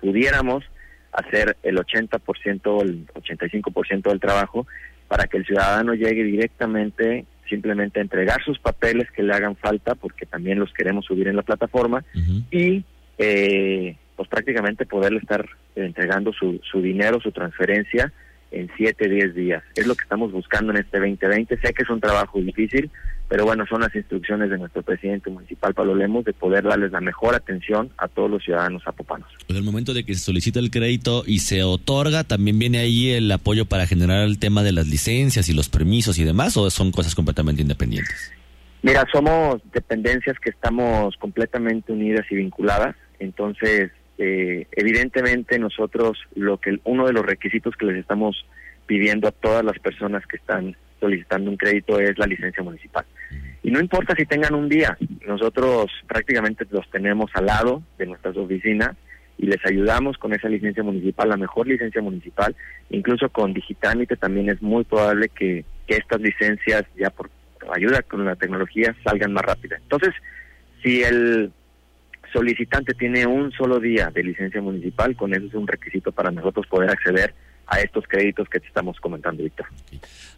pudiéramos 0.00 0.64
hacer 1.12 1.56
el 1.62 1.78
80% 1.78 2.60
o 2.66 2.82
el 2.82 3.06
85% 3.06 4.10
del 4.10 4.20
trabajo 4.20 4.66
para 5.08 5.26
que 5.26 5.38
el 5.38 5.46
ciudadano 5.46 5.94
llegue 5.94 6.24
directamente 6.24 7.24
simplemente 7.48 8.00
a 8.00 8.02
entregar 8.02 8.42
sus 8.44 8.58
papeles 8.58 9.10
que 9.12 9.22
le 9.22 9.32
hagan 9.32 9.56
falta 9.56 9.94
porque 9.94 10.26
también 10.26 10.58
los 10.58 10.72
queremos 10.72 11.06
subir 11.06 11.28
en 11.28 11.36
la 11.36 11.42
plataforma 11.42 12.04
y 12.50 12.84
eh, 13.18 13.96
pues 14.16 14.28
prácticamente 14.28 14.84
poderle 14.84 15.20
estar 15.20 15.46
entregando 15.76 16.32
su, 16.32 16.60
su 16.70 16.82
dinero, 16.82 17.20
su 17.20 17.32
transferencia 17.32 18.12
en 18.56 18.70
7, 18.76 19.08
10 19.08 19.34
días. 19.34 19.62
Es 19.74 19.86
lo 19.86 19.94
que 19.94 20.02
estamos 20.02 20.32
buscando 20.32 20.72
en 20.72 20.78
este 20.78 20.98
2020. 20.98 21.58
Sé 21.60 21.74
que 21.74 21.82
es 21.82 21.90
un 21.90 22.00
trabajo 22.00 22.40
difícil, 22.40 22.90
pero 23.28 23.44
bueno, 23.44 23.66
son 23.68 23.82
las 23.82 23.94
instrucciones 23.94 24.48
de 24.48 24.56
nuestro 24.56 24.82
presidente 24.82 25.28
municipal, 25.30 25.74
Pablo 25.74 25.94
Lemos, 25.94 26.24
de 26.24 26.32
poder 26.32 26.64
darles 26.64 26.90
la 26.90 27.00
mejor 27.00 27.34
atención 27.34 27.90
a 27.98 28.08
todos 28.08 28.30
los 28.30 28.42
ciudadanos 28.42 28.82
zapopanos. 28.82 29.28
En 29.48 29.56
el 29.56 29.62
momento 29.62 29.92
de 29.92 30.04
que 30.04 30.14
se 30.14 30.20
solicita 30.20 30.58
el 30.58 30.70
crédito 30.70 31.22
y 31.26 31.40
se 31.40 31.62
otorga, 31.62 32.24
¿también 32.24 32.58
viene 32.58 32.78
ahí 32.78 33.10
el 33.10 33.30
apoyo 33.30 33.66
para 33.66 33.86
generar 33.86 34.24
el 34.24 34.38
tema 34.38 34.62
de 34.62 34.72
las 34.72 34.86
licencias 34.86 35.48
y 35.48 35.52
los 35.52 35.68
permisos 35.68 36.18
y 36.18 36.24
demás, 36.24 36.56
o 36.56 36.70
son 36.70 36.92
cosas 36.92 37.14
completamente 37.14 37.60
independientes? 37.60 38.32
Mira, 38.82 39.04
somos 39.12 39.60
dependencias 39.72 40.38
que 40.38 40.50
estamos 40.50 41.16
completamente 41.16 41.92
unidas 41.92 42.24
y 42.30 42.36
vinculadas, 42.36 42.94
entonces 43.18 43.90
eh, 44.18 44.66
evidentemente 44.72 45.58
nosotros 45.58 46.18
lo 46.34 46.58
que 46.58 46.78
uno 46.84 47.06
de 47.06 47.12
los 47.12 47.24
requisitos 47.24 47.74
que 47.76 47.86
les 47.86 47.98
estamos 47.98 48.46
pidiendo 48.86 49.28
a 49.28 49.32
todas 49.32 49.64
las 49.64 49.78
personas 49.78 50.26
que 50.26 50.36
están 50.36 50.76
solicitando 51.00 51.50
un 51.50 51.56
crédito 51.56 51.98
es 52.00 52.18
la 52.18 52.26
licencia 52.26 52.62
municipal. 52.62 53.04
Y 53.62 53.70
no 53.70 53.80
importa 53.80 54.14
si 54.16 54.24
tengan 54.24 54.54
un 54.54 54.68
día, 54.68 54.96
nosotros 55.26 55.90
prácticamente 56.06 56.64
los 56.70 56.88
tenemos 56.90 57.30
al 57.34 57.46
lado 57.46 57.82
de 57.98 58.06
nuestras 58.06 58.36
oficinas 58.36 58.96
y 59.38 59.46
les 59.46 59.64
ayudamos 59.66 60.16
con 60.18 60.32
esa 60.32 60.48
licencia 60.48 60.82
municipal, 60.82 61.28
la 61.28 61.36
mejor 61.36 61.66
licencia 61.66 62.00
municipal, 62.00 62.54
incluso 62.90 63.28
con 63.28 63.52
Digitámite 63.52 64.16
también 64.16 64.48
es 64.48 64.62
muy 64.62 64.84
probable 64.84 65.28
que, 65.28 65.64
estas 65.88 66.20
licencias 66.20 66.82
ya 66.96 67.10
por 67.10 67.30
ayuda 67.72 68.02
con 68.02 68.24
la 68.24 68.34
tecnología 68.34 68.92
salgan 69.04 69.32
más 69.32 69.44
rápidas. 69.44 69.80
Entonces, 69.82 70.12
si 70.82 71.02
el 71.04 71.52
solicitante 72.32 72.94
tiene 72.94 73.26
un 73.26 73.52
solo 73.52 73.80
día 73.80 74.10
de 74.10 74.22
licencia 74.22 74.60
municipal, 74.60 75.16
con 75.16 75.34
eso 75.34 75.46
es 75.46 75.54
un 75.54 75.66
requisito 75.66 76.12
para 76.12 76.30
nosotros 76.30 76.66
poder 76.66 76.90
acceder 76.90 77.34
a 77.66 77.80
estos 77.80 78.04
créditos 78.06 78.48
que 78.48 78.60
te 78.60 78.66
estamos 78.66 78.98
comentando, 79.00 79.42
Víctor. 79.42 79.66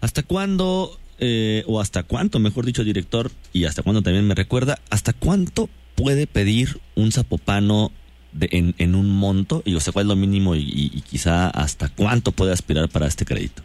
¿Hasta 0.01 0.23
cuándo, 0.23 0.99
eh, 1.19 1.63
o 1.67 1.81
hasta 1.81 2.03
cuánto, 2.03 2.39
mejor 2.39 2.65
dicho, 2.65 2.85
director, 2.85 3.31
y 3.53 3.65
hasta 3.65 3.83
cuándo 3.83 4.03
también 4.03 4.27
me 4.27 4.35
recuerda, 4.35 4.79
hasta 4.91 5.13
cuánto 5.13 5.69
puede 5.95 6.27
pedir 6.27 6.81
un 6.95 7.13
zapopano 7.13 7.91
de, 8.33 8.49
en, 8.53 8.75
en, 8.79 8.95
un 8.95 9.11
monto? 9.11 9.63
Y 9.65 9.75
o 9.75 9.81
sea, 9.81 9.93
¿cuál 9.93 10.07
es 10.07 10.09
lo 10.09 10.17
mínimo 10.17 10.55
y, 10.55 10.63
y, 10.63 11.01
quizá 11.03 11.51
hasta 11.51 11.89
cuánto 11.89 12.33
puede 12.33 12.53
aspirar 12.53 12.89
para 12.89 13.07
este 13.07 13.25
crédito? 13.25 13.63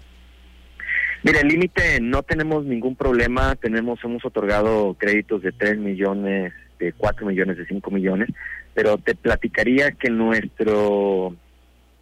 Mira, 1.24 1.40
el 1.40 1.48
límite 1.48 2.02
no 2.02 2.22
tenemos 2.24 2.66
ningún 2.66 2.98
problema, 2.98 3.56
tenemos, 3.56 4.04
hemos 4.04 4.26
otorgado 4.26 4.96
créditos 5.00 5.42
de 5.42 5.54
3 5.54 5.78
millones, 5.78 6.52
de 6.84 6.94
4 6.94 7.26
millones, 7.26 7.58
de 7.58 7.66
5 7.66 7.92
millones, 7.92 8.30
pero 8.74 8.98
te 8.98 9.16
platicaría 9.16 9.92
que 9.92 10.10
nuestro 10.10 11.36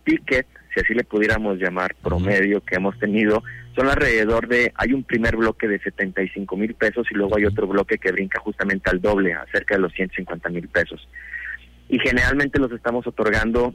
ticket, 0.04 0.48
si 0.74 0.80
así 0.80 0.94
le 0.94 1.04
pudiéramos 1.04 1.58
llamar, 1.58 1.96
promedio 2.02 2.62
que 2.62 2.76
hemos 2.76 2.98
tenido, 3.00 3.44
son 3.76 3.88
alrededor 3.88 4.48
de, 4.48 4.72
hay 4.76 4.94
un 4.94 5.04
primer 5.04 5.36
bloque 5.38 5.68
de 5.68 5.80
75 5.80 6.58
mil 6.58 6.74
pesos 6.74 7.08
y 7.12 7.16
luego 7.16 7.38
hay 7.38 7.46
otro 7.46 7.68
bloque 7.68 7.98
que 7.98 8.12
brinca 8.12 8.40
justamente 8.40 8.90
al 8.90 9.02
doble, 9.02 9.34
a 9.34 9.46
cerca 9.52 9.76
de 9.76 9.82
los 9.82 9.94
150 9.94 10.50
mil 10.50 10.68
pesos. 10.68 11.08
Y 11.88 12.00
generalmente 12.00 12.60
los 12.60 12.72
estamos 12.72 13.06
otorgando 13.08 13.74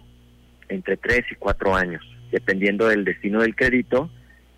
entre 0.68 0.96
3 0.96 1.24
y 1.30 1.34
4 1.36 1.74
años, 1.74 2.02
dependiendo 2.30 2.88
del 2.88 3.04
destino 3.04 3.40
del 3.40 3.54
crédito 3.54 4.10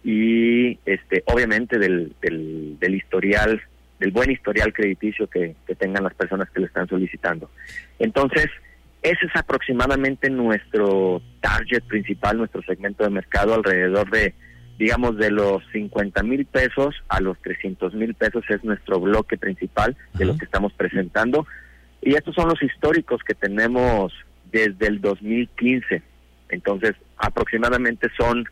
y 0.04 0.78
este 0.86 1.22
obviamente 1.26 1.78
del, 1.78 2.14
del, 2.20 2.78
del 2.78 2.94
historial, 2.94 3.60
del 3.98 4.10
buen 4.10 4.30
historial 4.30 4.72
crediticio 4.72 5.26
que, 5.28 5.54
que 5.66 5.74
tengan 5.74 6.04
las 6.04 6.14
personas 6.14 6.48
que 6.50 6.60
le 6.60 6.66
están 6.66 6.88
solicitando. 6.88 7.50
Entonces, 7.98 8.48
ese 9.02 9.26
es 9.26 9.36
aproximadamente 9.36 10.28
nuestro 10.28 11.22
target 11.40 11.82
principal, 11.84 12.38
nuestro 12.38 12.62
segmento 12.62 13.04
de 13.04 13.10
mercado, 13.10 13.54
alrededor 13.54 14.10
de, 14.10 14.34
digamos, 14.78 15.16
de 15.16 15.30
los 15.30 15.62
50 15.72 16.22
mil 16.24 16.44
pesos 16.46 16.96
a 17.08 17.20
los 17.20 17.38
300 17.38 17.94
mil 17.94 18.14
pesos 18.14 18.44
es 18.48 18.62
nuestro 18.64 19.00
bloque 19.00 19.36
principal 19.36 19.96
de 20.14 20.24
lo 20.24 20.36
que 20.36 20.44
estamos 20.44 20.72
presentando. 20.72 21.46
Y 22.02 22.14
estos 22.14 22.34
son 22.34 22.48
los 22.48 22.62
históricos 22.62 23.22
que 23.22 23.34
tenemos 23.34 24.12
desde 24.50 24.86
el 24.86 25.00
2015. 25.00 26.02
Entonces, 26.48 26.94
aproximadamente 27.18 28.08
son 28.16 28.48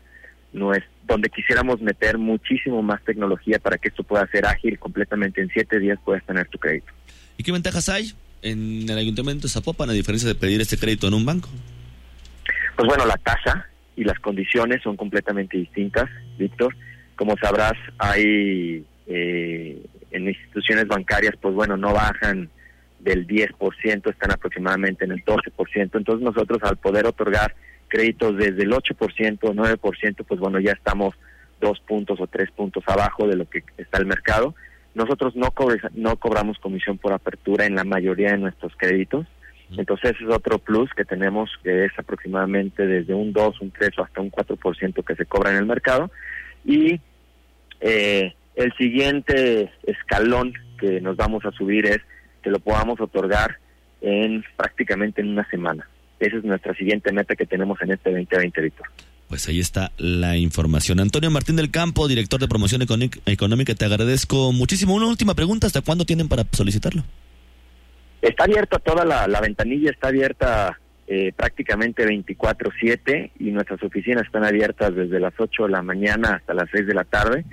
donde 0.51 1.29
quisiéramos 1.29 1.81
meter 1.81 2.17
muchísimo 2.17 2.81
más 2.81 3.03
tecnología 3.03 3.59
para 3.59 3.77
que 3.77 3.89
esto 3.89 4.03
pueda 4.03 4.27
ser 4.27 4.45
ágil 4.45 4.79
completamente 4.79 5.41
en 5.41 5.49
siete 5.49 5.79
días 5.79 5.99
puedas 6.03 6.23
tener 6.25 6.47
tu 6.47 6.57
crédito. 6.57 6.91
¿Y 7.37 7.43
qué 7.43 7.51
ventajas 7.51 7.89
hay 7.89 8.13
en 8.41 8.89
el 8.89 8.97
Ayuntamiento 8.97 9.43
de 9.43 9.49
Zapopan 9.49 9.89
a 9.89 9.93
diferencia 9.93 10.27
de 10.27 10.35
pedir 10.35 10.61
este 10.61 10.77
crédito 10.77 11.07
en 11.07 11.13
un 11.13 11.25
banco? 11.25 11.49
Pues 12.75 12.87
bueno, 12.87 13.05
la 13.05 13.17
tasa 13.17 13.67
y 13.95 14.03
las 14.03 14.19
condiciones 14.19 14.81
son 14.83 14.95
completamente 14.95 15.57
distintas, 15.57 16.09
Víctor. 16.37 16.75
Como 17.15 17.35
sabrás, 17.37 17.73
hay 17.97 18.85
eh, 19.07 19.85
en 20.11 20.27
instituciones 20.27 20.87
bancarias, 20.87 21.33
pues 21.41 21.53
bueno, 21.55 21.77
no 21.77 21.93
bajan 21.93 22.49
del 22.99 23.27
10%, 23.27 24.11
están 24.11 24.31
aproximadamente 24.31 25.05
en 25.05 25.11
el 25.11 25.23
12%. 25.23 25.89
Entonces 25.93 26.23
nosotros 26.23 26.59
al 26.63 26.77
poder 26.77 27.05
otorgar 27.05 27.55
créditos 27.87 28.37
desde 28.37 28.63
el 28.63 28.71
8% 28.71 29.39
o 29.43 29.53
9%, 29.53 30.25
pues 30.27 30.39
bueno, 30.39 30.59
ya 30.59 30.71
estamos 30.71 31.15
dos 31.59 31.79
puntos 31.79 32.19
o 32.19 32.27
tres 32.27 32.51
puntos 32.51 32.83
abajo 32.87 33.27
de 33.27 33.35
lo 33.35 33.49
que 33.49 33.63
está 33.77 33.97
el 33.97 34.05
mercado. 34.05 34.55
Nosotros 34.93 35.35
no, 35.35 35.53
no 35.93 36.15
cobramos 36.17 36.57
comisión 36.59 36.97
por 36.97 37.13
apertura 37.13 37.65
en 37.65 37.75
la 37.75 37.83
mayoría 37.83 38.31
de 38.31 38.37
nuestros 38.37 38.73
créditos. 38.77 39.25
Entonces 39.75 40.15
es 40.19 40.29
otro 40.29 40.59
plus 40.59 40.89
que 40.95 41.03
tenemos, 41.03 41.49
que 41.61 41.85
es 41.85 41.91
aproximadamente 41.97 42.87
desde 42.87 43.13
un 43.13 43.33
2, 43.33 43.61
un 43.61 43.71
3 43.71 43.91
o 43.97 44.03
hasta 44.03 44.21
un 44.21 44.31
4% 44.31 45.03
que 45.03 45.15
se 45.15 45.25
cobra 45.25 45.51
en 45.51 45.57
el 45.57 45.65
mercado. 45.65 46.09
Y 46.63 47.01
eh, 47.81 48.33
el 48.55 48.73
siguiente 48.73 49.71
escalón 49.83 50.53
que 50.79 51.01
nos 51.01 51.17
vamos 51.17 51.45
a 51.45 51.51
subir 51.51 51.85
es 51.85 51.99
que 52.41 52.49
lo 52.49 52.59
podamos 52.59 52.99
otorgar 53.01 53.57
en 54.01 54.43
prácticamente 54.55 55.21
en 55.21 55.29
una 55.29 55.47
semana. 55.49 55.87
Esa 56.19 56.37
es 56.37 56.43
nuestra 56.43 56.73
siguiente 56.73 57.11
meta 57.11 57.35
que 57.35 57.45
tenemos 57.45 57.81
en 57.81 57.91
este 57.91 58.11
2020, 58.11 58.61
Víctor. 58.61 58.87
Pues 59.27 59.47
ahí 59.49 59.59
está 59.59 59.91
la 59.97 60.37
información. 60.37 60.99
Antonio 60.99 61.29
Martín 61.29 61.57
del 61.57 61.69
Campo, 61.69 62.07
director 62.07 62.39
de 62.39 62.47
promoción 62.47 62.81
económica, 62.81 63.75
te 63.75 63.85
agradezco 63.85 64.53
muchísimo. 64.53 64.95
Una 64.95 65.07
última 65.07 65.35
pregunta, 65.35 65.67
¿hasta 65.67 65.81
cuándo 65.81 66.05
tienen 66.05 66.29
para 66.29 66.45
solicitarlo? 66.51 67.03
Está 68.21 68.45
abierta 68.45 68.79
toda 68.79 69.03
la, 69.05 69.27
la 69.27 69.41
ventanilla, 69.41 69.91
está 69.91 70.07
abierta 70.07 70.79
eh, 71.07 71.33
prácticamente 71.35 72.05
24/7 72.05 73.31
y 73.39 73.51
nuestras 73.51 73.83
oficinas 73.83 74.25
están 74.25 74.43
abiertas 74.43 74.95
desde 74.95 75.19
las 75.19 75.33
8 75.37 75.63
de 75.63 75.69
la 75.69 75.81
mañana 75.81 76.35
hasta 76.35 76.53
las 76.53 76.69
6 76.71 76.87
de 76.87 76.93
la 76.93 77.03
tarde. 77.03 77.45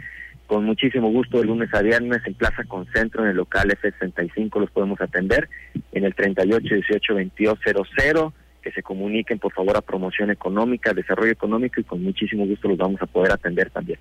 Con 0.46 0.64
muchísimo 0.64 1.10
gusto 1.10 1.38
de 1.38 1.46
lunes 1.46 1.72
a 1.72 1.80
viernes 1.82 2.20
en 2.26 2.34
Plaza 2.34 2.64
Concentro, 2.64 3.22
en 3.22 3.30
el 3.30 3.36
local 3.36 3.68
F65 3.70 4.60
los 4.60 4.70
podemos 4.70 5.00
atender, 5.00 5.48
en 5.92 6.04
el 6.04 6.14
38 6.14 6.74
18 6.74 7.14
22 7.14 7.58
00 7.64 8.34
que 8.64 8.72
se 8.72 8.82
comuniquen 8.82 9.38
por 9.38 9.52
favor 9.52 9.76
a 9.76 9.82
promoción 9.82 10.30
económica, 10.30 10.94
desarrollo 10.94 11.30
económico 11.30 11.80
y 11.80 11.84
con 11.84 12.02
muchísimo 12.02 12.46
gusto 12.46 12.68
los 12.68 12.78
vamos 12.78 13.00
a 13.02 13.06
poder 13.06 13.32
atender 13.32 13.68
también. 13.68 13.98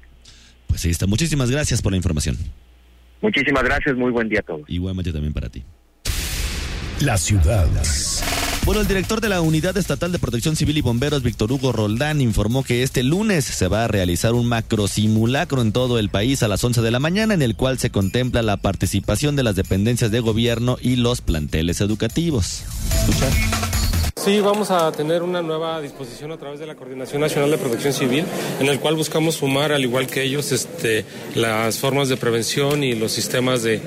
Pues 0.67 0.85
ahí 0.85 0.91
está. 0.91 1.05
Muchísimas 1.05 1.51
gracias 1.51 1.81
por 1.81 1.91
la 1.91 1.97
información. 1.97 2.37
Muchísimas 3.21 3.63
gracias, 3.63 3.95
muy 3.95 4.11
buen 4.11 4.29
día 4.29 4.39
a 4.39 4.43
todos. 4.43 4.63
Igualmente 4.67 5.11
también 5.11 5.33
para 5.33 5.49
ti. 5.49 5.63
La 7.01 7.17
ciudad. 7.17 7.67
Bueno, 8.65 8.79
el 8.79 8.87
director 8.87 9.19
de 9.19 9.27
la 9.27 9.41
Unidad 9.41 9.75
Estatal 9.75 10.13
de 10.13 10.19
Protección 10.19 10.55
Civil 10.55 10.77
y 10.77 10.81
Bomberos, 10.81 11.21
Víctor 11.21 11.51
Hugo 11.51 11.73
Roldán, 11.73 12.21
informó 12.21 12.63
que 12.63 12.81
este 12.81 13.03
lunes 13.03 13.43
se 13.43 13.67
va 13.67 13.83
a 13.83 13.87
realizar 13.89 14.33
un 14.33 14.47
macro 14.47 14.87
simulacro 14.87 15.61
en 15.61 15.73
todo 15.73 15.99
el 15.99 16.07
país 16.07 16.43
a 16.43 16.47
las 16.47 16.63
11 16.63 16.81
de 16.81 16.91
la 16.91 16.99
mañana, 16.99 17.33
en 17.33 17.41
el 17.41 17.57
cual 17.57 17.77
se 17.79 17.89
contempla 17.89 18.41
la 18.41 18.55
participación 18.55 19.35
de 19.35 19.43
las 19.43 19.57
dependencias 19.57 20.11
de 20.11 20.21
gobierno 20.21 20.77
y 20.81 20.95
los 20.95 21.19
planteles 21.19 21.81
educativos. 21.81 22.63
Escuchar. 22.95 23.82
Sí, 24.23 24.39
vamos 24.39 24.71
a 24.71 24.89
tener 24.93 25.21
una 25.21 25.41
nueva 25.41 25.81
disposición 25.81 26.31
a 26.31 26.37
través 26.37 26.57
de 26.57 26.65
la 26.65 26.75
Coordinación 26.75 27.19
Nacional 27.19 27.51
de 27.51 27.57
Protección 27.57 27.91
Civil, 27.91 28.23
en 28.61 28.69
el 28.69 28.79
cual 28.79 28.95
buscamos 28.95 29.35
sumar, 29.35 29.73
al 29.73 29.83
igual 29.83 30.07
que 30.07 30.23
ellos, 30.23 30.53
este, 30.53 31.03
las 31.35 31.77
formas 31.77 32.07
de 32.07 32.15
prevención 32.15 32.85
y 32.85 32.95
los 32.95 33.11
sistemas 33.11 33.63
de, 33.63 33.81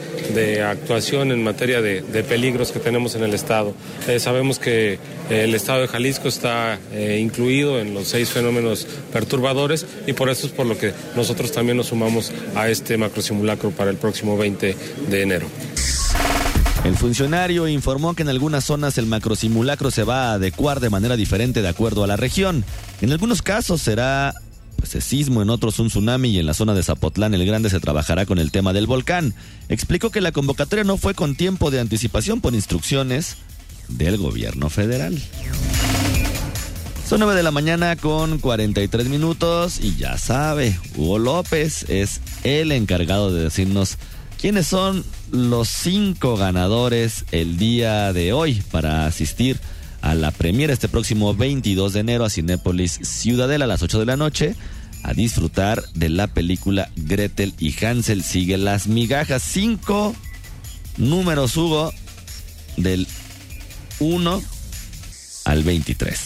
actuación 0.63 1.33
en 1.33 1.43
materia 1.43 1.81
de, 1.81 2.03
peligros 2.29 2.71
que 2.71 2.81
tenemos 2.81 3.15
en 3.15 3.25
el 3.25 3.33
Estado. 3.33 3.73
Eh, 4.09 4.21
sabemos 4.21 4.59
que 4.59 4.99
el 5.31 5.55
Estado 5.55 5.81
de 5.81 5.89
Jalisco 5.89 6.29
está 6.29 6.79
eh, 6.93 7.19
incluido 7.19 7.81
en 7.81 7.95
los 7.95 8.09
seis 8.09 8.29
fenómenos 8.29 8.87
perturbadores 9.15 9.87
y 10.07 10.13
por 10.13 10.29
eso 10.29 10.47
es 10.47 10.53
por 10.53 10.67
lo 10.67 10.77
que 10.77 10.93
nosotros 11.17 11.51
también 11.51 11.79
nos 11.79 11.87
sumamos 11.87 12.31
a 12.55 12.69
este 12.69 12.99
macrosimulacro 12.99 13.71
para 13.71 13.91
el 13.91 13.97
próximo 13.97 14.37
20 14.37 14.77
de 15.09 15.23
enero. 15.23 15.47
El 16.87 16.97
funcionario 16.97 17.67
informó 17.67 18.15
que 18.15 18.23
en 18.23 18.29
algunas 18.29 18.63
zonas 18.63 18.97
el 18.97 19.07
macrosimulacro 19.07 19.91
se 19.91 20.05
va 20.05 20.31
a 20.31 20.35
adecuar 20.35 20.79
de 20.79 20.89
manera 20.89 21.17
diferente 21.17 21.61
de 21.61 21.67
acuerdo 21.67 22.05
a 22.05 22.07
la 22.07 22.15
región. 22.15 22.65
En 23.01 23.11
algunos 23.11 23.43
casos 23.43 23.83
será 23.83 24.33
pues, 24.77 24.91
sismo, 25.03 25.43
en 25.43 25.51
otros 25.51 25.81
un 25.81 25.89
tsunami 25.89 26.29
y 26.29 26.39
en 26.39 26.47
la 26.47 26.55
zona 26.55 26.75
de 26.75 26.85
Zapotlán 26.85 27.35
el 27.35 27.45
Grande 27.45 27.71
se 27.71 27.81
trabajará 27.81 28.25
con 28.25 28.39
el 28.39 28.53
tema 28.53 28.73
del 28.73 28.87
volcán. 28.87 29.35
Explicó 29.69 30.11
que 30.11 30.21
la 30.21 30.31
convocatoria 30.31 30.85
no 30.85 30.97
fue 30.97 31.15
con 31.15 31.35
tiempo 31.35 31.73
de 31.73 31.81
anticipación 31.81 32.41
por 32.41 32.55
instrucciones 32.55 33.37
del 33.89 34.17
gobierno 34.17 34.71
federal. 34.71 35.21
Son 37.09 37.19
9 37.19 37.35
de 37.35 37.43
la 37.43 37.51
mañana 37.51 37.97
con 37.97 38.39
43 38.39 39.09
minutos 39.09 39.81
y 39.81 39.97
ya 39.97 40.19
sabe, 40.19 40.79
Hugo 40.95 41.19
López 41.19 41.85
es 41.89 42.21
el 42.45 42.71
encargado 42.71 43.35
de 43.35 43.43
decirnos 43.43 43.99
quiénes 44.41 44.67
son 44.67 45.05
los 45.31 45.69
cinco 45.69 46.37
ganadores 46.37 47.25
el 47.33 47.57
día 47.57 48.13
de 48.13 48.33
hoy 48.33 48.63
para 48.71 49.07
asistir 49.07 49.59
a 50.01 50.15
la 50.15 50.31
premiera 50.31 50.73
este 50.73 50.89
próximo 50.89 51.35
22 51.35 51.93
de 51.93 52.01
enero 52.01 52.25
a 52.25 52.31
Cinépolis 52.31 53.01
Ciudadela 53.03 53.65
a 53.65 53.69
las 53.69 53.83
8 53.83 53.99
de 54.01 54.07
la 54.07 54.17
noche 54.17 54.55
a 55.03 55.15
disfrutar 55.15 55.83
de 55.95 56.09
la 56.09 56.27
película 56.27 56.91
Gretel 56.97 57.55
y 57.59 57.73
Hansel 57.85 58.25
sigue 58.25 58.57
las 58.59 58.89
migajas. 58.89 59.41
Cinco 59.41 60.17
números, 60.97 61.57
Hugo, 61.57 61.93
del 62.77 63.07
1 64.01 64.43
al 65.45 65.63
23. 65.63 66.21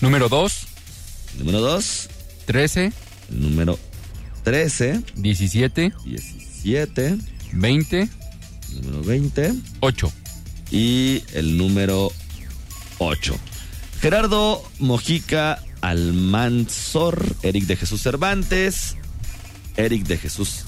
Número 0.00 0.28
2. 0.28 0.66
Número 1.38 1.60
2. 1.60 2.08
13. 2.46 2.92
Número 3.30 3.78
13, 4.44 5.00
17, 5.16 5.92
17, 6.04 7.18
20, 7.52 8.08
número 8.82 9.02
20 9.02 9.54
8. 9.80 10.12
y 10.70 11.22
el 11.32 11.56
número 11.56 12.12
8. 12.98 13.34
Gerardo 14.00 14.62
Mojica 14.78 15.62
Almanzor, 15.80 17.24
Eric 17.42 17.64
de 17.64 17.76
Jesús 17.76 18.02
Cervantes, 18.02 18.96
Eric 19.76 20.06
de 20.06 20.18
Jesús. 20.18 20.64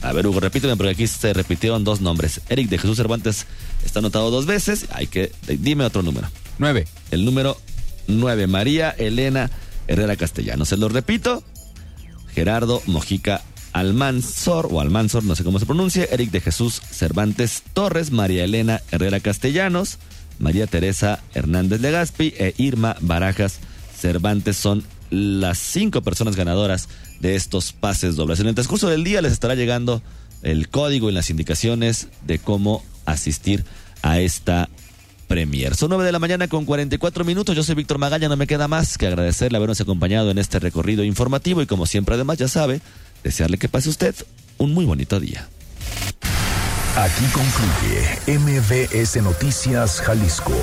A 0.00 0.12
ver, 0.12 0.26
Hugo, 0.26 0.40
repíteme 0.40 0.76
porque 0.76 0.92
aquí 0.92 1.06
se 1.06 1.32
repitieron 1.34 1.84
dos 1.84 2.00
nombres. 2.00 2.40
Eric 2.48 2.68
de 2.68 2.78
Jesús 2.78 2.96
Cervantes 2.96 3.46
está 3.84 3.98
anotado 3.98 4.30
dos 4.30 4.46
veces. 4.46 4.86
Hay 4.92 5.06
que. 5.06 5.32
Dime 5.46 5.84
otro 5.84 6.02
número. 6.02 6.28
9. 6.58 6.86
El 7.10 7.24
número 7.24 7.58
9, 8.06 8.46
María 8.46 8.90
Elena 8.90 9.50
Herrera 9.86 10.16
Castellano. 10.16 10.64
Se 10.64 10.76
lo 10.76 10.88
repito. 10.88 11.42
Gerardo 12.38 12.80
Mojica 12.86 13.42
Almanzor 13.72 14.68
o 14.70 14.80
Almanzor, 14.80 15.24
no 15.24 15.34
sé 15.34 15.42
cómo 15.42 15.58
se 15.58 15.66
pronuncia, 15.66 16.04
Eric 16.04 16.30
de 16.30 16.40
Jesús 16.40 16.80
Cervantes 16.88 17.64
Torres, 17.72 18.12
María 18.12 18.44
Elena 18.44 18.80
Herrera 18.92 19.18
Castellanos, 19.18 19.98
María 20.38 20.68
Teresa 20.68 21.18
Hernández 21.34 21.80
Legaspi 21.80 22.32
e 22.38 22.54
Irma 22.56 22.94
Barajas 23.00 23.58
Cervantes 23.92 24.56
son 24.56 24.84
las 25.10 25.58
cinco 25.58 26.02
personas 26.02 26.36
ganadoras 26.36 26.88
de 27.18 27.34
estos 27.34 27.72
pases 27.72 28.14
dobles. 28.14 28.38
En 28.38 28.46
el 28.46 28.54
transcurso 28.54 28.88
del 28.88 29.02
día 29.02 29.20
les 29.20 29.32
estará 29.32 29.56
llegando 29.56 30.00
el 30.42 30.68
código 30.68 31.10
y 31.10 31.14
las 31.14 31.30
indicaciones 31.30 32.06
de 32.24 32.38
cómo 32.38 32.84
asistir 33.04 33.64
a 34.02 34.20
esta 34.20 34.68
Premier. 35.28 35.76
Son 35.76 35.90
9 35.90 36.04
de 36.04 36.10
la 36.10 36.18
mañana 36.18 36.48
con 36.48 36.64
44 36.64 37.24
minutos. 37.24 37.54
Yo 37.54 37.62
soy 37.62 37.76
Víctor 37.76 37.98
Magaña. 37.98 38.28
No 38.28 38.36
me 38.36 38.46
queda 38.46 38.66
más 38.66 38.98
que 38.98 39.06
agradecerle 39.06 39.58
habernos 39.58 39.80
acompañado 39.80 40.30
en 40.30 40.38
este 40.38 40.58
recorrido 40.58 41.04
informativo 41.04 41.62
y 41.62 41.66
como 41.66 41.86
siempre 41.86 42.16
además 42.16 42.38
ya 42.38 42.48
sabe, 42.48 42.80
desearle 43.22 43.58
que 43.58 43.68
pase 43.68 43.90
usted 43.90 44.14
un 44.56 44.74
muy 44.74 44.84
bonito 44.84 45.20
día. 45.20 45.48
Aquí 46.96 47.24
concluye 47.26 48.38
MBS 48.38 49.22
Noticias 49.22 50.00
Jalisco. 50.00 50.54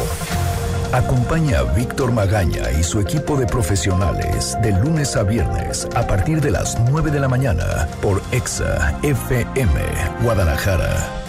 Acompaña 0.92 1.60
a 1.60 1.64
Víctor 1.64 2.12
Magaña 2.12 2.72
y 2.78 2.84
su 2.84 3.00
equipo 3.00 3.38
de 3.38 3.46
profesionales 3.46 4.58
de 4.62 4.72
lunes 4.72 5.16
a 5.16 5.24
viernes 5.24 5.88
a 5.96 6.08
partir 6.08 6.42
de 6.42 6.52
las 6.52 6.78
9 6.90 7.12
de 7.12 7.20
la 7.20 7.28
mañana 7.28 7.88
por 8.02 8.22
EXA 8.32 9.00
FM 9.02 9.80
Guadalajara 10.24 11.25